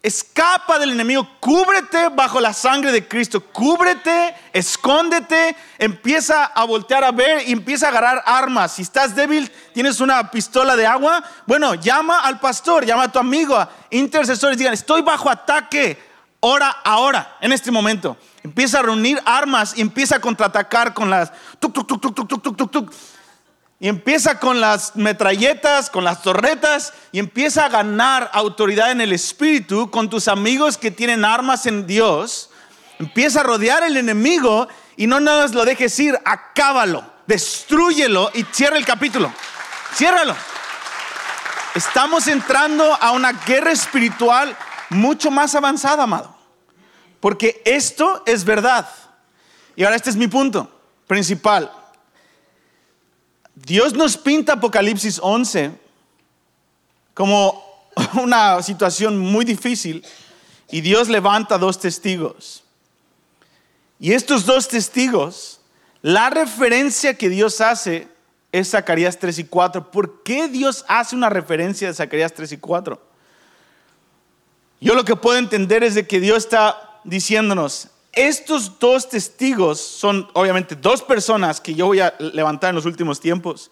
[0.00, 7.10] Escapa del enemigo, cúbrete bajo la sangre de Cristo, cúbrete, escóndete, empieza a voltear a
[7.10, 8.72] ver y empieza a agarrar armas.
[8.72, 13.18] Si estás débil, tienes una pistola de agua, bueno, llama al pastor, llama a tu
[13.18, 16.00] amigo, a intercesores, digan, estoy bajo ataque,
[16.38, 18.16] ora ahora, en este momento.
[18.44, 22.92] Empieza a reunir armas y empieza a contraatacar con las tuk, tuk,
[23.80, 29.12] y empieza con las metralletas, con las torretas, y empieza a ganar autoridad en el
[29.12, 32.50] espíritu con tus amigos que tienen armas en Dios.
[32.98, 38.44] Empieza a rodear el enemigo y no nada más lo dejes ir, acábalo, destruyelo y
[38.50, 39.32] cierra el capítulo.
[39.94, 40.34] Ciérralo.
[41.76, 44.56] Estamos entrando a una guerra espiritual
[44.90, 46.36] mucho más avanzada, amado.
[47.20, 48.88] Porque esto es verdad.
[49.76, 50.68] Y ahora este es mi punto
[51.06, 51.70] principal.
[53.66, 55.72] Dios nos pinta Apocalipsis 11
[57.14, 57.64] como
[58.22, 60.04] una situación muy difícil
[60.70, 62.62] y Dios levanta dos testigos.
[63.98, 65.60] Y estos dos testigos,
[66.02, 68.06] la referencia que Dios hace
[68.52, 69.90] es Zacarías 3 y 4.
[69.90, 73.02] ¿Por qué Dios hace una referencia de Zacarías 3 y 4?
[74.80, 80.28] Yo lo que puedo entender es de que Dios está diciéndonos, estos dos testigos son
[80.32, 83.70] obviamente dos personas que yo voy a levantar en los últimos tiempos,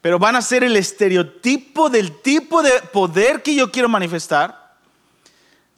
[0.00, 4.76] pero van a ser el estereotipo del tipo de poder que yo quiero manifestar,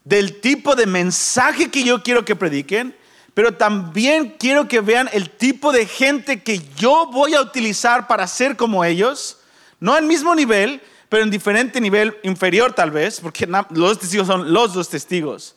[0.04, 2.96] del tipo de mensaje que yo quiero que prediquen,
[3.34, 8.26] pero también quiero que vean el tipo de gente que yo voy a utilizar para
[8.26, 9.38] ser como ellos,
[9.78, 14.52] no al mismo nivel, pero en diferente nivel inferior tal vez, porque los testigos son
[14.52, 15.54] los dos testigos.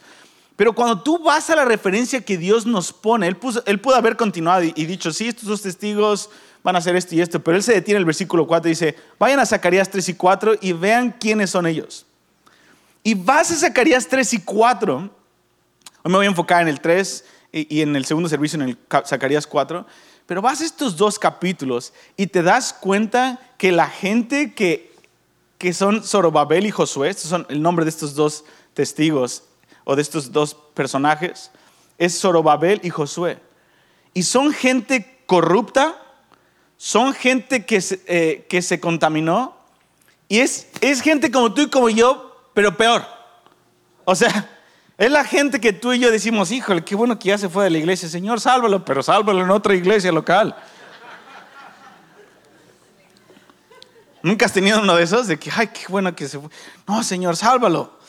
[0.56, 4.64] Pero cuando tú vas a la referencia que Dios nos pone, Él, pudo haber continuado
[4.64, 6.30] y, dicho, sí, estos dos testigos
[6.64, 8.72] van a hacer esto y esto, pero Él se detiene en el versículo 4 y
[8.72, 12.06] dice, vayan a Zacarías 3 y 4 y vean quiénes son ellos.
[13.04, 17.26] Y vas a Zacarías 3 y 4, hoy me voy a enfocar en el 3
[17.52, 19.86] y, y en el segundo servicio en Zacarías 4,
[20.26, 24.94] pero vas a estos dos capítulos y te das cuenta que la gente que,
[25.58, 29.44] que son Zorobabel y Josué, estos son el nombre de estos dos testigos,
[29.84, 31.52] o de estos dos personajes
[31.98, 33.40] es Zorobabel y Josué.
[34.14, 35.96] Y son gente corrupta,
[36.78, 39.56] son gente que se, eh, que se contaminó
[40.28, 43.06] y es, es gente como tú y como yo, pero peor.
[44.06, 44.50] O sea,
[44.98, 47.66] es la gente que tú y yo decimos, híjole, qué bueno que ya se fue
[47.66, 50.56] de la iglesia, Señor, sálvalo, pero sálvalo en otra iglesia local.
[54.22, 55.28] ¿Nunca has tenido uno de esos?
[55.28, 56.50] De que, ay, qué bueno que se fue.
[56.88, 58.00] No, Señor, sálvalo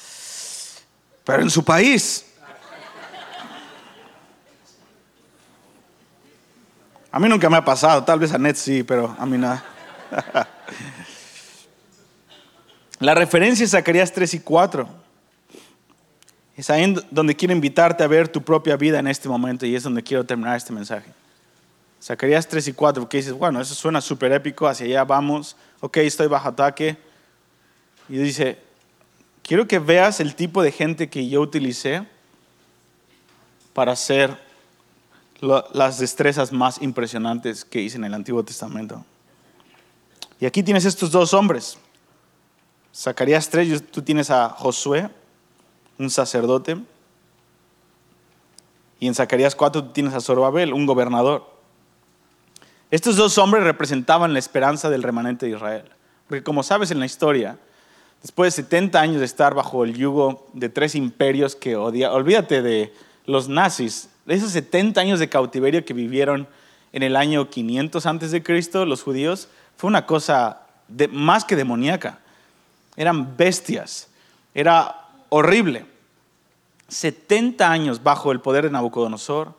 [1.25, 2.27] pero en su país.
[7.11, 9.65] A mí nunca me ha pasado, tal vez a Ned sí, pero a mí nada.
[12.99, 14.89] La referencia es Zacarías 3 y 4.
[16.57, 19.83] Es ahí donde quiero invitarte a ver tu propia vida en este momento y es
[19.83, 21.13] donde quiero terminar este mensaje.
[22.03, 25.99] Zacarías 3 y 4, porque dices, bueno, eso suena súper épico, hacia allá vamos, ok,
[25.99, 26.97] estoy bajo ataque.
[28.09, 28.59] Y dice,
[29.45, 32.07] quiero que veas el tipo de gente que yo utilicé
[33.73, 34.37] para hacer
[35.41, 39.05] las destrezas más impresionantes que hice en el Antiguo Testamento.
[40.41, 41.79] Y aquí tienes estos dos hombres.
[42.95, 45.11] Zacarías 3, tú tienes a Josué,
[45.99, 46.79] un sacerdote.
[49.01, 51.53] Y en Zacarías 4 tienes a Zorobabel, un gobernador.
[52.91, 55.91] Estos dos hombres representaban la esperanza del remanente de Israel.
[56.29, 57.59] Porque como sabes en la historia,
[58.25, 62.63] después de 70 años de estar bajo el yugo de tres imperios que odia, olvídate
[62.63, 62.91] de
[63.27, 66.49] los nazis, esos 70 años de cautiverio que vivieron
[66.95, 70.63] en el año 500 antes de Cristo los judíos, fue una cosa
[71.11, 72.21] más que demoníaca.
[72.97, 74.09] Eran bestias.
[74.55, 75.85] Era horrible.
[76.89, 79.53] 70 años bajo el poder de Nabucodonosor,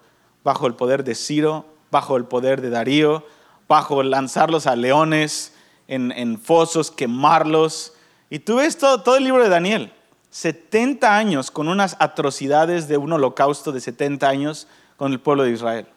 [0.43, 3.27] bajo el poder de Ciro, bajo el poder de Darío,
[3.67, 5.53] bajo lanzarlos a leones,
[5.87, 7.93] en, fosos, quemarlos.
[8.35, 9.93] Y tú ves todo, todo el libro de Daniel.
[10.29, 14.67] 70 años con unas atrocidades de un holocausto de 70 años
[14.97, 15.87] con el pueblo de Israel.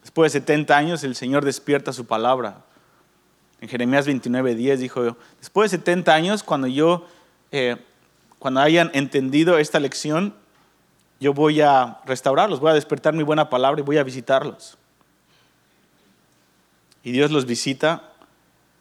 [0.00, 2.64] Después de 70 años el Señor despierta su palabra.
[3.60, 7.06] En Jeremías 29, 10 dijo, después de 70 años, cuando yo,
[7.52, 7.76] eh,
[8.40, 10.34] cuando hayan entendido esta lección,
[11.20, 14.76] yo voy a restaurarlos, voy a despertar mi buena palabra y voy a visitarlos.
[17.04, 18.08] Y Dios los visita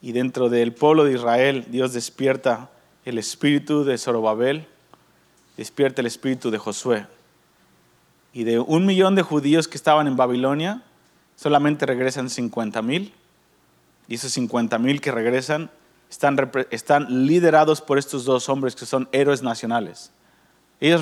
[0.02, 2.70] y dentro del pueblo de Israel Dios despierta
[3.06, 4.68] el espíritu de Zorobabel,
[5.56, 7.08] despierta el espíritu de Josué.
[8.34, 10.84] Y de un millón de judíos que estaban en Babilonia,
[11.36, 13.14] solamente regresan 50 mil
[14.08, 15.70] y esos 50 mil que regresan
[16.10, 20.12] están, están, liderados por estos dos hombres que son héroes nacionales.
[20.80, 21.02] Ellos,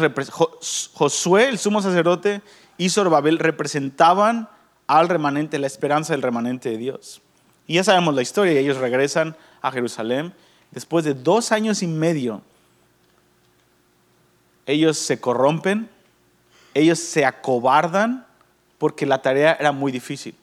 [0.94, 2.42] Josué, el sumo sacerdote,
[2.78, 4.50] y Zorobabel representaban
[4.88, 7.22] al remanente, la esperanza del remanente de Dios.
[7.68, 10.34] Y ya sabemos la historia, ellos regresan a Jerusalén.
[10.72, 12.42] Después de dos años y medio,
[14.66, 15.90] ellos se corrompen,
[16.74, 18.26] ellos se acobardan
[18.78, 20.36] porque la tarea era muy difícil.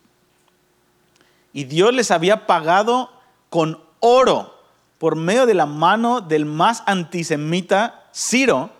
[1.52, 3.10] Y Dios les había pagado
[3.50, 4.58] con oro
[4.98, 8.70] por medio de la mano del más antisemita, Ciro.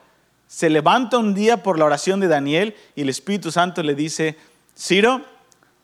[0.46, 4.38] Se levanta un día por la oración de Daniel y el Espíritu Santo le dice,
[4.78, 5.22] Ciro,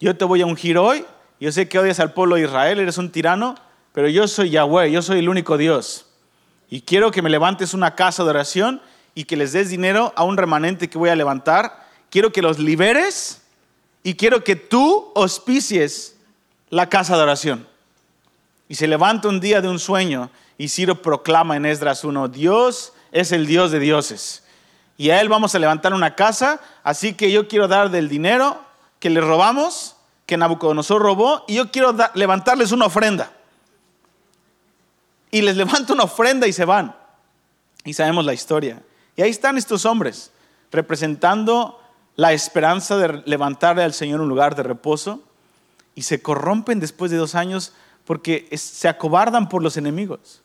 [0.01, 1.05] yo te voy a ungir hoy,
[1.41, 3.55] yo sé que odias al pueblo de Israel, eres un tirano,
[3.93, 6.07] pero yo soy Yahweh, yo soy el único Dios.
[6.71, 8.83] Y quiero que me levantes una casa de oración
[9.15, 11.87] y que les des dinero a un remanente que voy a levantar.
[12.11, 13.43] Quiero que los liberes
[14.03, 16.17] y quiero que tú auspicies
[16.71, 17.67] la casa de oración.
[18.69, 22.93] Y se levanta un día de un sueño y Ciro proclama en Esdras 1, Dios
[23.13, 24.45] es el Dios de dioses.
[24.97, 28.61] Y a él vamos a levantar una casa, así que yo quiero dar del dinero
[28.99, 29.97] que le robamos,
[30.29, 33.33] que Nabucodonosor robó, y yo quiero levantarles una ofrenda.
[35.31, 36.95] Y les levanto una ofrenda y se van.
[37.83, 38.83] Y sabemos la historia.
[39.17, 40.31] Y ahí están estos hombres,
[40.71, 41.81] representando
[42.15, 45.23] la esperanza de levantarle al Señor un lugar de reposo
[45.95, 47.73] y se corrompen después de dos años
[48.05, 50.43] porque se acobardan por los enemigos.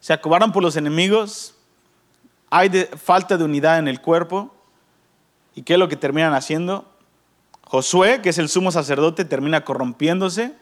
[0.00, 1.54] Se acobardan por los enemigos,
[2.50, 4.52] hay falta de unidad en el cuerpo.
[5.54, 6.89] ¿Y qué es lo que terminan haciendo?
[7.70, 10.52] Josué, que es el sumo sacerdote, termina corrompiéndose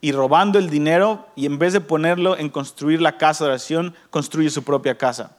[0.00, 3.96] y robando el dinero y en vez de ponerlo en construir la casa de oración,
[4.10, 5.32] construye su propia casa.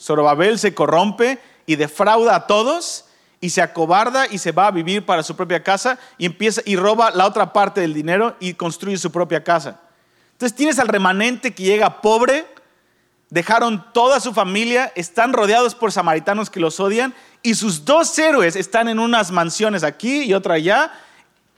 [0.00, 3.06] Zorobabel se corrompe y defrauda a todos
[3.40, 6.76] y se acobarda y se va a vivir para su propia casa y empieza y
[6.76, 9.80] roba la otra parte del dinero y construye su propia casa.
[10.34, 12.46] Entonces tienes al remanente que llega pobre,
[13.28, 18.56] dejaron toda su familia, están rodeados por samaritanos que los odian y sus dos héroes
[18.56, 20.92] están en unas mansiones aquí y otra allá.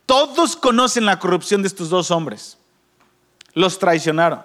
[0.05, 2.57] Todos conocen la corrupción de estos dos hombres.
[3.53, 4.43] Los traicionaron.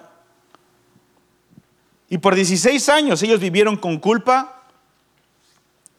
[2.08, 4.62] Y por 16 años ellos vivieron con culpa,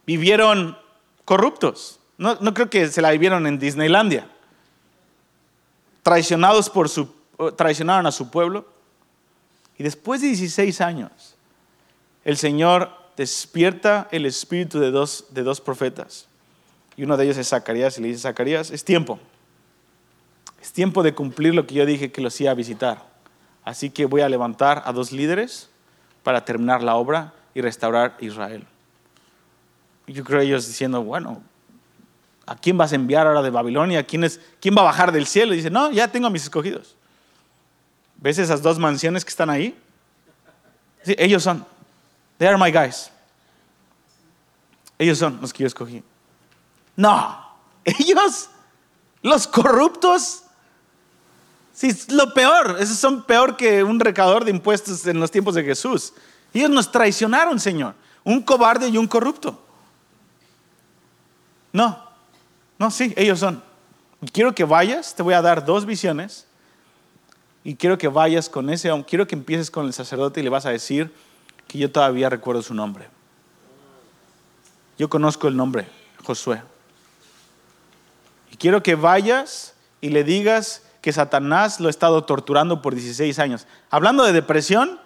[0.06, 0.78] vivieron
[1.23, 1.99] corruptos.
[2.17, 4.30] No, creo que se la vivieron en Disneylandia.
[6.04, 7.13] Traicionados por su,
[7.56, 8.67] traicionaron a su pueblo.
[9.78, 11.36] Y después de 16 años,
[12.25, 16.27] el Señor despierta el espíritu de dos, de dos profetas.
[16.95, 19.19] Y uno de ellos es Zacarías y le dice, Zacarías, es tiempo.
[20.62, 23.05] Es tiempo de cumplir lo que yo dije que los iba a visitar.
[23.63, 25.69] Así que voy a levantar a dos líderes
[26.23, 28.65] para terminar la obra y restaurar Israel
[30.13, 31.41] yo creo ellos diciendo, bueno,
[32.45, 34.03] ¿a quién vas a enviar ahora de Babilonia?
[34.03, 35.53] ¿Quién, es, quién va a bajar del cielo?
[35.53, 36.95] Y dice, no, ya tengo a mis escogidos.
[38.17, 39.77] ¿Ves esas dos mansiones que están ahí?
[41.04, 41.65] Sí, ellos son.
[42.40, 43.12] They are my guys.
[44.98, 46.04] Ellos son los que yo escogí.
[46.96, 47.37] No,
[47.83, 48.50] ellos,
[49.21, 50.44] los corruptos.
[51.73, 52.77] Sí, lo peor.
[52.79, 56.13] Esos son peor que un recaudador de impuestos en los tiempos de Jesús.
[56.54, 57.94] Ellos nos traicionaron, Señor.
[58.23, 59.62] Un cobarde y un corrupto.
[61.71, 62.04] No,
[62.77, 63.63] no, sí, ellos son.
[64.33, 66.48] quiero que vayas, te voy a dar dos visiones.
[67.63, 70.65] Y quiero que vayas con ese, quiero que empieces con el sacerdote y le vas
[70.65, 71.13] a decir
[71.70, 73.08] que yo todavía recuerdo su nombre.
[74.98, 75.88] Yo conozco el nombre,
[76.24, 76.63] Josué.
[78.52, 83.38] Y quiero que vayas y le digas que Satanás lo ha estado torturando por 16
[83.38, 83.67] años.
[83.92, 85.00] Hablando de depresión,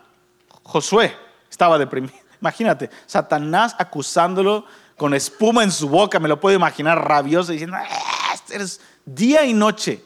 [0.64, 1.16] Josué
[1.50, 2.14] estaba deprimido.
[2.42, 8.32] Imagínate, Satanás acusándolo con espuma en su boca, me lo puedo imaginar rabioso, diciendo, ah,
[8.34, 10.02] este eres día y noche.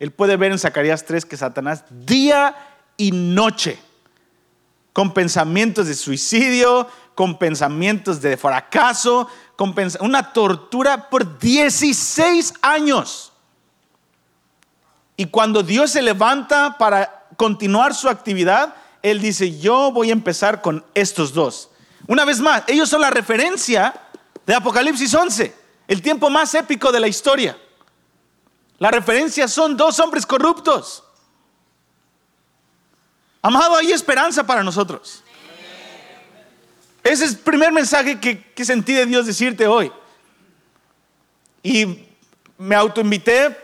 [0.00, 2.56] Él puede ver en Zacarías 3 que Satanás día
[2.96, 3.78] y noche,
[4.94, 13.32] con pensamientos de suicidio, con pensamientos de fracaso, con una tortura por 16 años.
[15.16, 20.62] Y cuando Dios se levanta para continuar su actividad, Él dice, yo voy a empezar
[20.62, 21.70] con estos dos.
[22.06, 23.94] Una vez más, ellos son la referencia
[24.46, 25.54] de Apocalipsis 11,
[25.88, 27.58] el tiempo más épico de la historia.
[28.78, 31.02] La referencia son dos hombres corruptos.
[33.44, 35.22] Amado, hay esperanza para nosotros.
[37.02, 39.92] Ese es el primer mensaje que, sentí de Dios decirte hoy.
[41.62, 42.06] Y
[42.56, 43.54] me autoinvité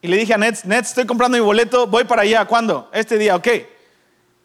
[0.00, 2.46] y le dije a Nets, Nets, estoy comprando mi boleto, voy para allá.
[2.46, 2.88] ¿Cuándo?
[2.94, 3.48] Este día, ok.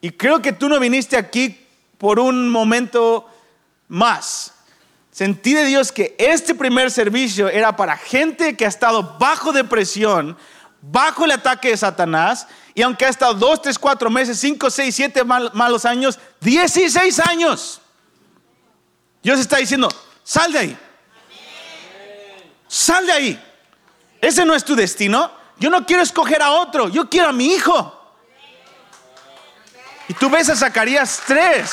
[0.01, 1.57] Y creo que tú no viniste aquí
[1.97, 3.29] por un momento
[3.87, 4.55] más.
[5.09, 10.35] Sentí de Dios que este primer servicio era para gente que ha estado bajo depresión,
[10.81, 14.93] bajo el ataque de Satanás, y aunque ha estado dos, tres, cuatro meses, cinco, seis,
[14.93, 17.81] siete malos años, 16 años.
[19.23, 19.89] Dios está diciendo,
[20.23, 20.77] sal de ahí.
[22.67, 23.43] Sal de ahí.
[24.21, 25.31] Ese no es tu destino.
[25.57, 27.91] Yo no quiero escoger a otro, yo quiero a mi hijo.
[30.07, 31.71] Y tú ves a Zacarías 3,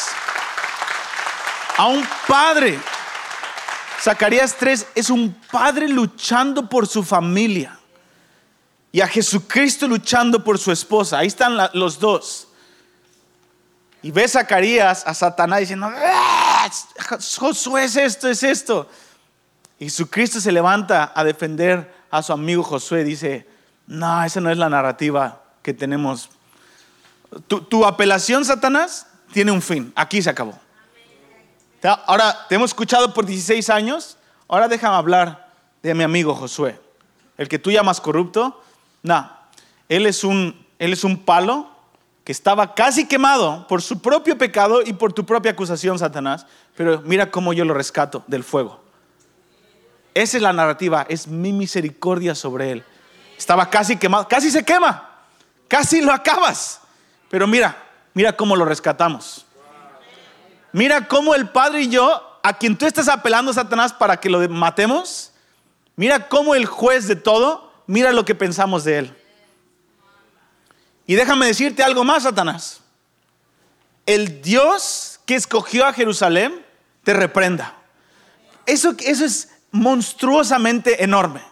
[1.76, 2.78] a un padre
[4.02, 7.78] Zacarías 3 es un padre luchando por su familia
[8.92, 11.18] y a Jesucristo luchando por su esposa.
[11.18, 12.48] Ahí están los dos.
[14.02, 15.90] Y ve Zacarías a Satanás diciendo,
[17.38, 18.88] Josué es esto, es esto.
[19.78, 23.02] Y Jesucristo se levanta a defender a su amigo Josué.
[23.02, 23.48] Dice,
[23.86, 26.28] no, esa no es la narrativa que tenemos.
[27.48, 29.92] tu apelación, Satanás, tiene un fin.
[29.96, 30.58] Aquí se acabó.
[32.06, 34.16] Ahora, te hemos escuchado por 16 años,
[34.46, 36.78] ahora déjame hablar de mi amigo Josué.
[37.36, 38.62] El que tú llamas corrupto,
[39.02, 39.30] no,
[39.88, 41.70] él es un, él es un palo
[42.24, 46.46] que estaba casi quemado por su propio pecado y por tu propia acusación, Satanás,
[46.76, 48.80] pero mira cómo yo lo rescato del fuego.
[50.14, 52.84] Esa es la narrativa, es mi misericordia sobre él.
[53.36, 55.10] Estaba casi quemado, casi se quema,
[55.66, 56.80] casi lo acabas,
[57.28, 57.76] pero mira,
[58.14, 59.46] mira cómo lo rescatamos.
[60.72, 64.46] Mira cómo el Padre y yo, a quien tú estás apelando, Satanás, para que lo
[64.48, 65.32] matemos,
[65.96, 69.16] mira cómo el juez de todo, mira lo que pensamos de él.
[71.06, 72.80] Y déjame decirte algo más, Satanás.
[74.06, 76.64] El Dios que escogió a Jerusalén
[77.04, 77.76] te reprenda.
[78.64, 81.42] Eso, eso es monstruosamente enorme.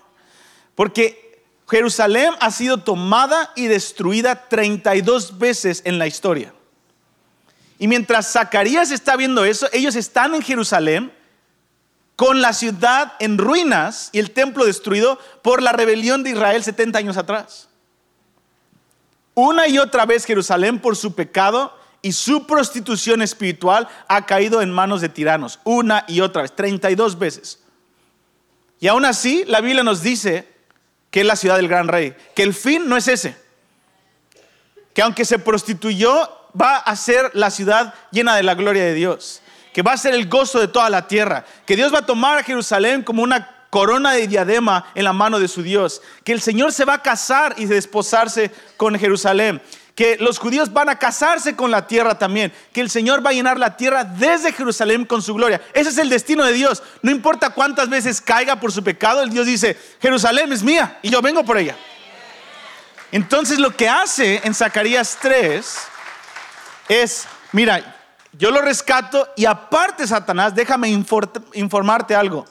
[0.74, 6.54] Porque Jerusalén ha sido tomada y destruida 32 veces en la historia.
[7.78, 11.12] Y mientras Zacarías está viendo eso, ellos están en Jerusalén
[12.20, 16.98] con la ciudad en ruinas y el templo destruido por la rebelión de Israel 70
[16.98, 17.70] años atrás.
[19.32, 24.70] Una y otra vez Jerusalén por su pecado y su prostitución espiritual ha caído en
[24.70, 25.60] manos de tiranos.
[25.64, 27.60] Una y otra vez, 32 veces.
[28.80, 30.46] Y aún así, la Biblia nos dice
[31.10, 33.34] que es la ciudad del gran rey, que el fin no es ese.
[34.92, 36.28] Que aunque se prostituyó
[36.60, 39.40] va a ser la ciudad llena de la gloria de Dios,
[39.72, 42.38] que va a ser el gozo de toda la tierra, que Dios va a tomar
[42.38, 46.40] a Jerusalén como una corona de diadema en la mano de su Dios, que el
[46.40, 49.62] Señor se va a casar y desposarse con Jerusalén,
[49.94, 53.34] que los judíos van a casarse con la tierra también, que el Señor va a
[53.34, 55.60] llenar la tierra desde Jerusalén con su gloria.
[55.72, 56.82] Ese es el destino de Dios.
[57.02, 61.10] No importa cuántas veces caiga por su pecado, el Dios dice, Jerusalén es mía y
[61.10, 61.76] yo vengo por ella.
[63.12, 65.76] Entonces lo que hace en Zacarías 3
[66.88, 67.99] es, mira,
[68.32, 72.44] yo lo rescato y aparte, Satanás, déjame informarte algo.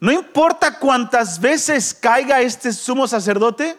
[0.00, 3.78] No importa cuántas veces caiga este sumo sacerdote,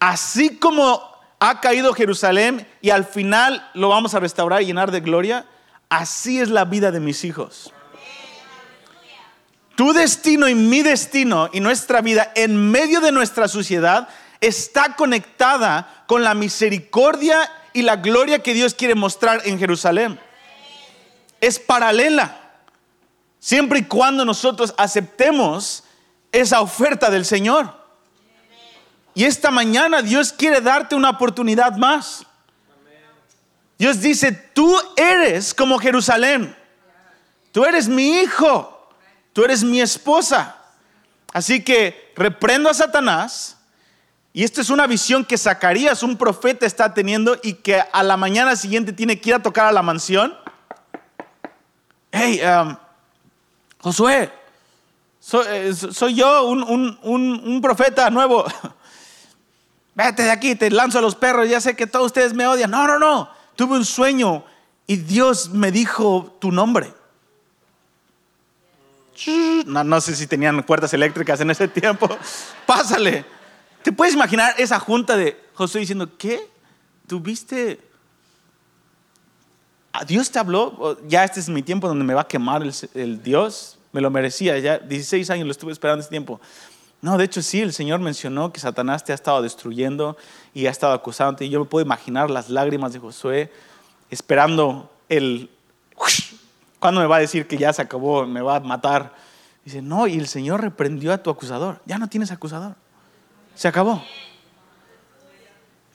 [0.00, 1.00] así como
[1.38, 5.46] ha caído Jerusalén y al final lo vamos a restaurar y llenar de gloria,
[5.88, 7.72] así es la vida de mis hijos.
[9.76, 14.08] Tu destino y mi destino y nuestra vida en medio de nuestra sociedad
[14.40, 20.18] está conectada con la misericordia y la gloria que Dios quiere mostrar en Jerusalén.
[21.42, 22.40] Es paralela.
[23.38, 25.84] Siempre y cuando nosotros aceptemos
[26.32, 27.70] esa oferta del Señor.
[29.14, 32.24] Y esta mañana Dios quiere darte una oportunidad más.
[33.76, 36.56] Dios dice, tú eres como Jerusalén.
[37.52, 38.88] Tú eres mi hijo.
[39.34, 40.56] Tú eres mi esposa.
[41.34, 43.55] Así que reprendo a Satanás.
[44.36, 48.18] Y esta es una visión que Zacarías, un profeta, está teniendo y que a la
[48.18, 50.36] mañana siguiente tiene que ir a tocar a la mansión.
[52.12, 52.76] Hey, um,
[53.78, 54.30] Josué,
[55.48, 58.44] eh, soy, yo un, un profeta nuevo.
[59.94, 62.70] Vete de aquí, te lanzo a los perros, ya sé que todos ustedes me odian.
[62.70, 63.30] No, no, no.
[63.54, 64.44] Tuve un sueño
[64.86, 66.92] y Dios me dijo tu nombre.
[69.64, 72.06] No, sé si tenían puertas eléctricas en ese tiempo.
[72.66, 73.35] Pásale.
[73.86, 76.40] ¿Te puedes imaginar esa junta de José diciendo, ¿qué?
[77.06, 77.78] ¿Tuviste?
[79.92, 80.98] ¿A Dios te habló?
[81.06, 82.64] Ya este es mi tiempo donde me va a quemar
[82.94, 83.78] el, Dios.
[83.92, 84.58] Me lo merecía.
[84.58, 86.40] Ya 16 años lo estuve esperando ese tiempo.
[87.00, 90.16] No, de hecho sí, el Señor mencionó que Satanás te ha estado destruyendo
[90.52, 91.44] y ha estado acusándote.
[91.44, 93.52] Y yo me puedo imaginar las lágrimas de Josué
[94.10, 95.48] esperando el
[96.80, 99.14] ¿Cuándo me va a decir que ya se acabó, me va a matar?
[99.64, 101.80] Dice, no, y el Señor reprendió a tu acusador.
[101.86, 102.74] Ya no tienes acusador.
[103.56, 104.04] Se acabó.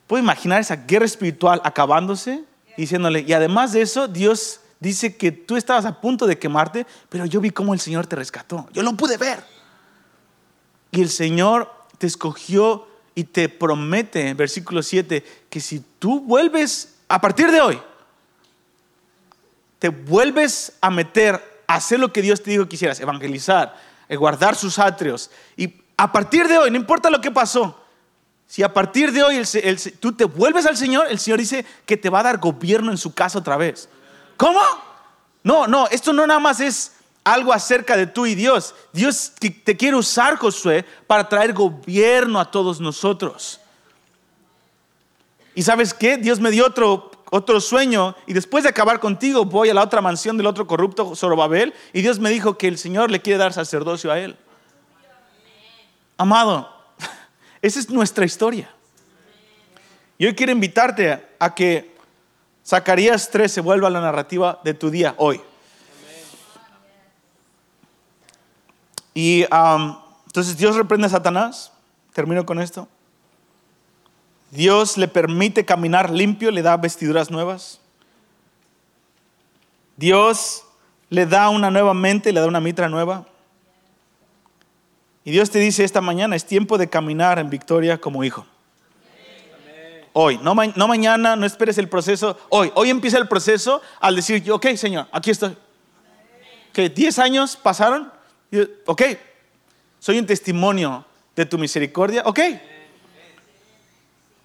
[0.07, 2.43] ¿Puedo imaginar esa guerra espiritual acabándose?
[2.75, 7.25] Diciéndole, y además de eso, Dios dice que tú estabas a punto de quemarte, pero
[7.25, 8.67] yo vi cómo el Señor te rescató.
[8.73, 9.41] Yo lo pude ver.
[10.91, 17.21] Y el Señor te escogió y te promete, versículo 7, que si tú vuelves a
[17.21, 17.79] partir de hoy,
[19.79, 23.75] te vuelves a meter a hacer lo que Dios te dijo que hicieras, evangelizar,
[24.09, 25.31] eh, guardar sus atrios.
[25.55, 27.77] Y a partir de hoy, no importa lo que pasó,
[28.47, 29.41] si a partir de hoy
[29.99, 32.97] tú te vuelves al Señor, el Señor dice que te va a dar gobierno en
[32.97, 33.87] su casa otra vez.
[34.35, 34.59] ¿Cómo?
[35.43, 38.75] No, no, esto no nada más es algo acerca de tú y Dios.
[38.91, 43.61] Dios te quiere usar, Josué, para traer gobierno a todos nosotros.
[45.55, 46.17] ¿Y sabes qué?
[46.17, 50.01] Dios me dio otro otro sueño y después de acabar contigo voy a la otra
[50.01, 53.53] mansión del otro corrupto Zorobabel y Dios me dijo que el Señor le quiere dar
[53.53, 54.35] sacerdocio a él.
[56.21, 56.69] Amado,
[57.63, 58.69] esa es nuestra historia.
[60.19, 61.95] Y hoy quiero invitarte a que
[62.63, 65.41] Zacarías 3 se vuelva la narrativa de tu día hoy.
[69.15, 69.47] Y
[70.27, 71.71] entonces Dios reprende a Satanás.
[72.13, 72.87] Termino con esto.
[74.51, 77.79] Dios le permite caminar limpio, le da vestiduras nuevas.
[79.97, 80.65] Dios
[81.09, 83.25] le da una nueva mente, le da una mitra nueva.
[85.23, 88.45] Y Dios te dice esta mañana, es tiempo de caminar en victoria como hijo.
[90.13, 92.37] Hoy, no, no mañana, no esperes el proceso.
[92.49, 95.55] Hoy, hoy empieza el proceso al decir, ok, Señor, aquí estoy.
[96.73, 98.11] Que 10 años pasaron,
[98.85, 99.01] ok,
[99.99, 101.05] soy un testimonio
[101.35, 102.39] de tu misericordia, ok,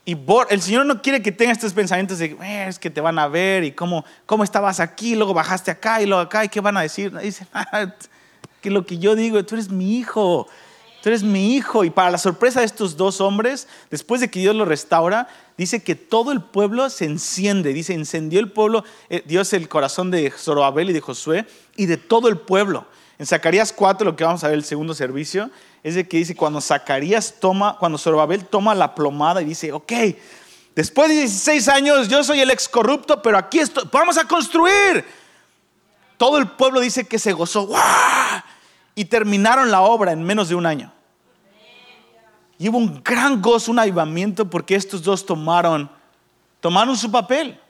[0.09, 0.16] y
[0.51, 3.27] el Señor no quiere que tengas estos pensamientos de, eh, es que te van a
[3.27, 6.77] ver y cómo, cómo estabas aquí, luego bajaste acá y luego acá y qué van
[6.77, 7.12] a decir.
[7.18, 7.93] Dice, ah,
[8.71, 10.47] lo que yo digo, tú eres mi hijo,
[11.03, 11.85] tú eres mi hijo.
[11.85, 15.83] Y para la sorpresa de estos dos hombres, después de que Dios lo restaura, dice
[15.83, 17.73] que todo el pueblo se enciende.
[17.73, 21.47] Dice, encendió el pueblo, eh, Dios el corazón de Zorobabel y de Josué
[21.77, 22.87] y de todo el pueblo.
[23.19, 25.51] En Zacarías 4, lo que vamos a ver el segundo servicio,
[25.83, 29.93] es de que dice cuando Zacarías toma, cuando Zorobabel toma la plomada y dice, ok,
[30.75, 35.05] después de 16 años yo soy el ex corrupto, pero aquí estoy, vamos a construir.
[36.19, 37.71] Todo el pueblo dice que se gozó,
[38.97, 40.90] y terminaron la obra en menos de un año.
[42.59, 45.88] Y hubo un gran gozo, un avivamiento, porque estos dos tomaron,
[46.61, 47.61] tomaron su papel,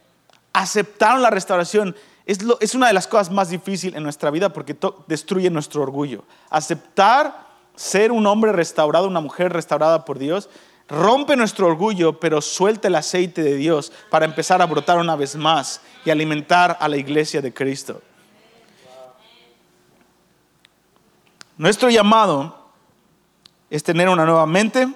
[0.52, 1.94] aceptaron la restauración.
[2.24, 4.76] Es, es una de las cosas más difíciles en nuestra vida porque
[5.08, 6.24] destruye nuestro orgullo.
[6.48, 10.48] Aceptar ser un hombre restaurado, una mujer restaurada por Dios,
[10.88, 15.34] rompe nuestro orgullo, pero suelta el aceite de Dios para empezar a brotar una vez
[15.34, 18.00] más y alimentar a la iglesia de Cristo.
[21.56, 22.70] Nuestro llamado
[23.70, 24.88] es tener una nueva mente.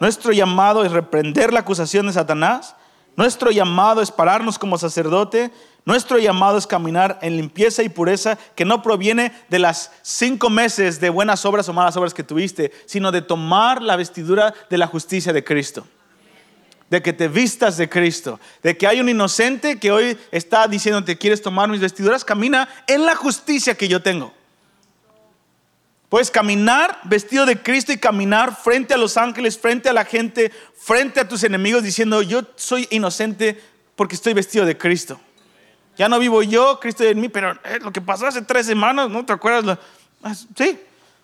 [0.00, 2.76] Nuestro llamado es reprender la acusación de Satanás.
[3.16, 5.52] Nuestro llamado es pararnos como sacerdote
[5.86, 11.00] nuestro llamado es caminar en limpieza y pureza que no proviene de las cinco meses
[11.00, 14.88] de buenas obras o malas obras que tuviste, sino de tomar la vestidura de la
[14.88, 15.86] justicia de Cristo.
[16.90, 18.40] De que te vistas de Cristo.
[18.64, 22.24] De que hay un inocente que hoy está diciendo, ¿te quieres tomar mis vestiduras?
[22.24, 24.34] Camina en la justicia que yo tengo.
[26.08, 30.52] Puedes caminar vestido de Cristo y caminar frente a los ángeles, frente a la gente,
[30.76, 33.60] frente a tus enemigos, diciendo, yo soy inocente
[33.96, 35.20] porque estoy vestido de Cristo.
[35.96, 39.24] Ya no vivo yo, Cristo en mí, pero lo que pasó hace tres semanas, ¿no
[39.24, 39.78] te acuerdas?
[40.22, 40.78] Ah, sí,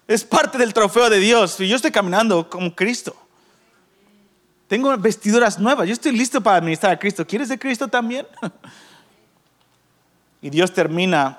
[0.09, 1.59] es parte del trofeo de Dios.
[1.59, 3.15] Yo estoy caminando como Cristo.
[4.67, 5.87] Tengo vestiduras nuevas.
[5.87, 7.27] Yo estoy listo para administrar a Cristo.
[7.27, 8.27] ¿Quieres de Cristo también?
[10.43, 11.39] y Dios termina,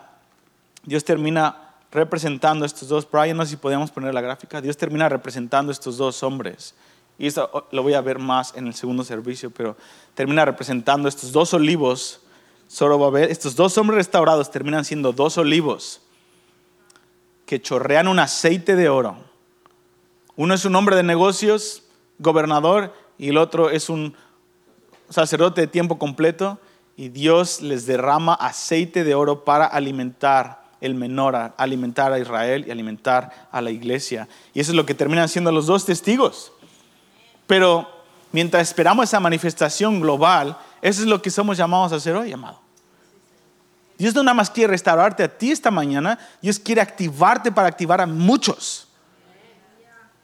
[0.84, 1.63] Dios termina
[1.94, 3.08] representando a estos dos.
[3.10, 4.60] Brian, no sé si podíamos poner la gráfica.
[4.62, 6.74] Dios termina representando a estos dos hombres.
[7.18, 9.78] Y esto lo voy a ver más en el segundo servicio, pero
[10.16, 12.20] termina representando estos dos olivos.
[12.68, 16.02] Solo va a ver, estos dos hombres restaurados terminan siendo dos olivos
[17.46, 19.18] que chorrean un aceite de oro.
[20.36, 21.84] Uno es un hombre de negocios,
[22.18, 24.16] gobernador, y el otro es un
[25.10, 26.60] sacerdote de tiempo completo.
[26.96, 32.72] Y Dios les derrama aceite de oro para alimentar el menor, alimentar a Israel y
[32.72, 34.28] alimentar a la iglesia.
[34.54, 36.52] Y eso es lo que terminan siendo los dos testigos.
[37.48, 37.90] Pero
[38.34, 42.60] mientras esperamos esa manifestación global, eso es lo que somos llamados a hacer hoy, amado.
[43.98, 48.02] Dios no nada más quiere restaurarte a ti esta mañana, Dios quiere activarte para activar
[48.02, 48.90] a muchos.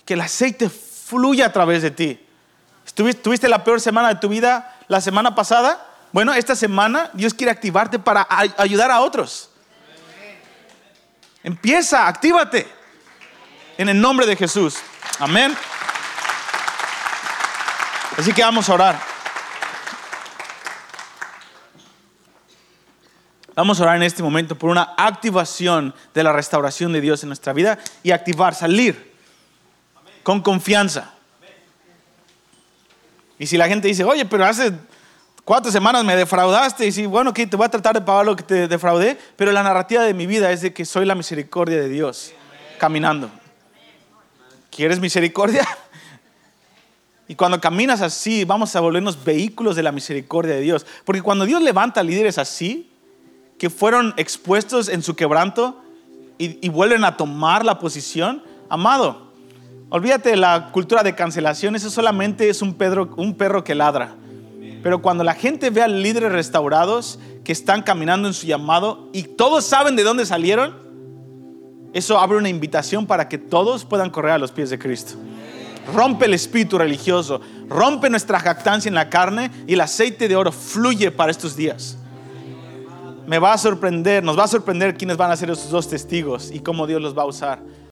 [0.03, 2.19] Que el aceite fluya a través de ti.
[2.93, 5.85] ¿Tuviste la peor semana de tu vida la semana pasada?
[6.11, 9.48] Bueno, esta semana Dios quiere activarte para ayudar a otros.
[11.49, 12.67] Empieza, actívate.
[13.75, 14.75] En el nombre de Jesús.
[15.17, 15.57] Amén.
[18.15, 18.99] Así que vamos a orar.
[23.55, 27.29] Vamos a orar en este momento por una activación de la restauración de Dios en
[27.29, 29.15] nuestra vida y activar, salir
[30.21, 31.15] con confianza.
[33.39, 34.71] Y si la gente dice, oye, pero hace
[35.49, 38.35] cuatro semanas me defraudaste, y si, bueno, que te voy a tratar de pagar lo
[38.35, 41.77] que te defraudé, pero la narrativa de mi vida es de que soy la misericordia
[41.77, 42.33] de Dios
[42.77, 43.31] caminando.
[44.69, 45.67] ¿Quieres misericordia?
[47.27, 50.85] Y cuando caminas así, vamos a volvernos vehículos de la misericordia de Dios.
[51.05, 52.91] Porque cuando Dios levanta líderes así,
[53.59, 55.79] que fueron expuestos en su quebranto
[56.39, 59.31] y, vuelven a tomar la posición, amado,
[59.89, 62.75] olvídate de la cultura de cancelación, eso solamente es un,
[63.15, 64.15] un perro que ladra.
[64.81, 69.23] Pero cuando la gente ve a líderes restaurados que están caminando en su llamado y
[69.23, 70.75] todos saben de dónde salieron,
[71.93, 75.15] eso abre una invitación para que todos puedan correr a los pies de Cristo
[75.93, 80.51] rompe el espíritu religioso, rompe nuestra jactancia en la carne y el aceite de oro
[80.51, 81.97] fluye para estos días.
[83.27, 86.51] Me va a sorprender, nos va a sorprender quiénes van a ser esos dos testigos
[86.51, 87.61] y cómo Dios los va a usar.